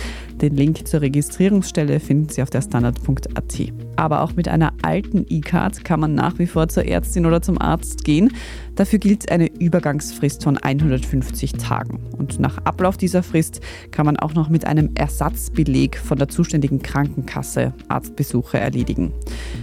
Den 0.42 0.56
Link 0.56 0.88
zur 0.88 1.02
Registrierungsstelle 1.02 2.00
finden 2.00 2.30
Sie 2.30 2.42
auf 2.42 2.50
der 2.50 2.62
standard.at. 2.62 3.72
Aber 3.96 4.22
auch 4.22 4.36
mit 4.36 4.48
einer 4.48 4.74
alten 4.82 5.26
E-Card 5.30 5.86
kann 5.86 6.00
man 6.00 6.16
nach 6.16 6.40
wie 6.40 6.48
vor 6.48 6.68
zur 6.68 6.86
Ärztin 6.86 7.26
oder 7.26 7.42
zum 7.42 7.62
Arzt 7.62 8.04
gehen. 8.04 8.34
Dafür 8.76 9.00
gilt 9.00 9.32
eine 9.32 9.48
Übergangsfrist 9.48 10.44
von 10.44 10.58
150 10.58 11.54
Tagen. 11.54 12.00
Und 12.18 12.40
nach 12.40 12.58
Ablauf 12.66 12.98
dieser 12.98 13.24
Frist 13.24 13.62
kann 13.92 14.06
man 14.06 14.18
auch 14.18 14.34
noch 14.34 14.50
mit 14.50 14.66
einem 14.66 14.90
Ersatzbeleg 14.96 15.98
von 15.98 16.18
der 16.18 16.28
zuständigen 16.28 16.82
Krankenkasse 16.82 17.74
Arztbesuche 17.88 18.60
erledigen. 18.60 19.14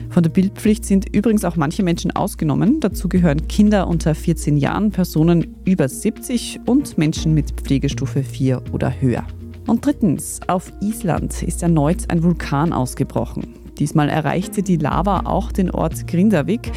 Von 0.09 0.23
der 0.23 0.31
Bildpflicht 0.53 0.85
sind 0.85 1.17
übrigens 1.17 1.45
auch 1.45 1.57
manche 1.57 1.83
Menschen 1.83 2.11
ausgenommen. 2.11 2.79
Dazu 2.79 3.09
gehören 3.09 3.49
Kinder 3.49 3.89
unter 3.89 4.15
14 4.15 4.59
Jahren, 4.59 4.91
Personen 4.91 5.57
über 5.65 5.89
70 5.89 6.61
und 6.67 6.99
Menschen 6.99 7.33
mit 7.33 7.51
Pflegestufe 7.53 8.23
4 8.23 8.63
oder 8.71 9.01
höher. 9.01 9.25
Und 9.67 9.85
drittens, 9.87 10.41
auf 10.49 10.71
Island 10.81 11.43
ist 11.43 11.63
erneut 11.63 12.11
ein 12.11 12.23
Vulkan 12.23 12.75
ausgebrochen. 12.75 13.55
Diesmal 13.79 14.09
erreichte 14.09 14.63
die 14.63 14.77
Lava 14.77 15.21
auch 15.25 15.53
den 15.53 15.71
Ort 15.71 16.07
Grindavik 16.07 16.73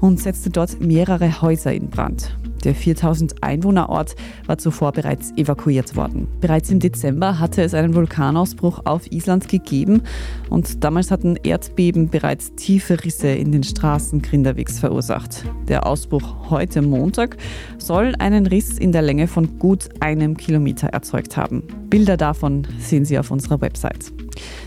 und 0.00 0.20
setzte 0.20 0.50
dort 0.50 0.80
mehrere 0.80 1.42
Häuser 1.42 1.72
in 1.72 1.88
Brand. 1.88 2.36
Der 2.64 2.74
4000 2.74 3.42
Einwohnerort 3.42 4.14
war 4.46 4.58
zuvor 4.58 4.92
bereits 4.92 5.32
evakuiert 5.36 5.96
worden. 5.96 6.28
Bereits 6.40 6.70
im 6.70 6.78
Dezember 6.78 7.38
hatte 7.38 7.62
es 7.62 7.74
einen 7.74 7.94
Vulkanausbruch 7.94 8.82
auf 8.84 9.10
Island 9.10 9.48
gegeben 9.48 10.02
und 10.50 10.84
damals 10.84 11.10
hatten 11.10 11.36
Erdbeben 11.36 12.10
bereits 12.10 12.54
tiefe 12.56 13.02
Risse 13.02 13.28
in 13.28 13.52
den 13.52 13.62
Straßen 13.62 14.20
Grindaviks 14.20 14.78
verursacht. 14.78 15.44
Der 15.68 15.86
Ausbruch 15.86 16.50
heute 16.50 16.82
Montag 16.82 17.36
soll 17.78 18.14
einen 18.18 18.46
Riss 18.46 18.78
in 18.78 18.92
der 18.92 19.02
Länge 19.02 19.26
von 19.26 19.58
gut 19.58 19.88
einem 20.00 20.36
Kilometer 20.36 20.88
erzeugt 20.88 21.36
haben. 21.36 21.62
Bilder 21.88 22.16
davon 22.16 22.66
sehen 22.78 23.04
Sie 23.04 23.18
auf 23.18 23.30
unserer 23.30 23.60
Website. 23.60 24.12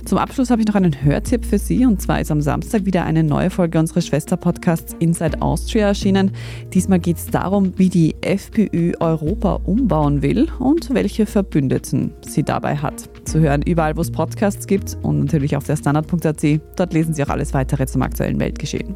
Zum 0.06 0.18
Abschluss 0.18 0.50
habe 0.50 0.62
ich 0.62 0.68
noch 0.68 0.76
einen 0.76 1.04
Hörtipp 1.04 1.46
für 1.46 1.58
Sie 1.58 1.86
und 1.86 2.02
zwar 2.02 2.22
ist 2.22 2.32
am 2.32 2.42
Samstag 2.42 2.86
wieder 2.86 3.06
eine 3.06 3.24
neue 3.24 3.50
Folge 3.50 3.80
unseres 3.80 4.08
Schwesterpodcasts 4.08 4.96
Inside 5.00 5.42
Austria 5.42 5.88
erschienen. 5.88 6.32
Diesmal 6.74 7.00
geht 7.00 7.18
es 7.18 7.28
darum, 7.28 7.74
wie 7.78 7.90
die 7.90 8.16
FPÖ 8.22 8.94
Europa 9.00 9.60
umbauen 9.66 10.22
will 10.22 10.48
und 10.60 10.94
welche 10.94 11.26
Verbündeten 11.26 12.12
sie 12.26 12.44
dabei 12.44 12.76
hat. 12.76 13.10
Zu 13.26 13.40
hören 13.40 13.62
überall, 13.62 13.96
wo 13.96 14.02
es 14.02 14.12
Podcasts 14.12 14.68
gibt 14.68 14.98
und 15.02 15.20
natürlich 15.20 15.56
auf 15.56 15.66
der 15.66 15.78
Standard.at. 15.78 16.44
Dort 16.76 16.94
lesen 16.94 17.14
Sie 17.14 17.24
auch 17.24 17.30
alles 17.30 17.54
weitere 17.54 17.86
zum 17.86 18.02
aktuellen 18.02 18.40
Weltgeschehen. 18.40 18.96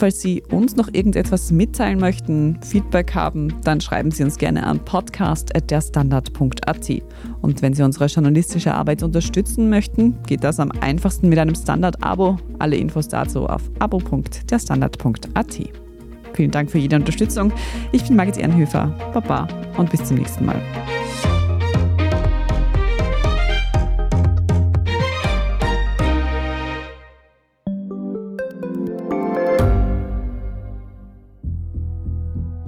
Falls 0.00 0.20
Sie 0.22 0.42
uns 0.50 0.74
noch 0.76 0.88
irgendetwas 0.94 1.52
mitteilen 1.52 2.00
möchten, 2.00 2.58
Feedback 2.62 3.14
haben, 3.14 3.52
dann 3.64 3.82
schreiben 3.82 4.10
Sie 4.10 4.24
uns 4.24 4.38
gerne 4.38 4.64
an 4.64 4.82
podcast.derstandard.at. 4.82 7.02
Und 7.42 7.60
wenn 7.60 7.74
Sie 7.74 7.82
unsere 7.82 8.06
journalistische 8.06 8.72
Arbeit 8.72 9.02
unterstützen 9.02 9.68
möchten, 9.68 10.16
geht 10.22 10.42
das 10.42 10.58
am 10.58 10.72
einfachsten 10.80 11.28
mit 11.28 11.38
einem 11.38 11.54
Standard-Abo. 11.54 12.38
Alle 12.58 12.76
Infos 12.76 13.08
dazu 13.08 13.44
auf 13.44 13.60
abo.derstandard.at. 13.78 15.60
Vielen 16.32 16.50
Dank 16.50 16.70
für 16.70 16.78
jede 16.78 16.96
Unterstützung. 16.96 17.52
Ich 17.92 18.04
bin 18.04 18.16
Margit 18.16 18.38
Ehrenhöfer. 18.38 18.86
Baba 19.12 19.48
und 19.76 19.90
bis 19.90 20.02
zum 20.04 20.16
nächsten 20.16 20.46
Mal. 20.46 20.62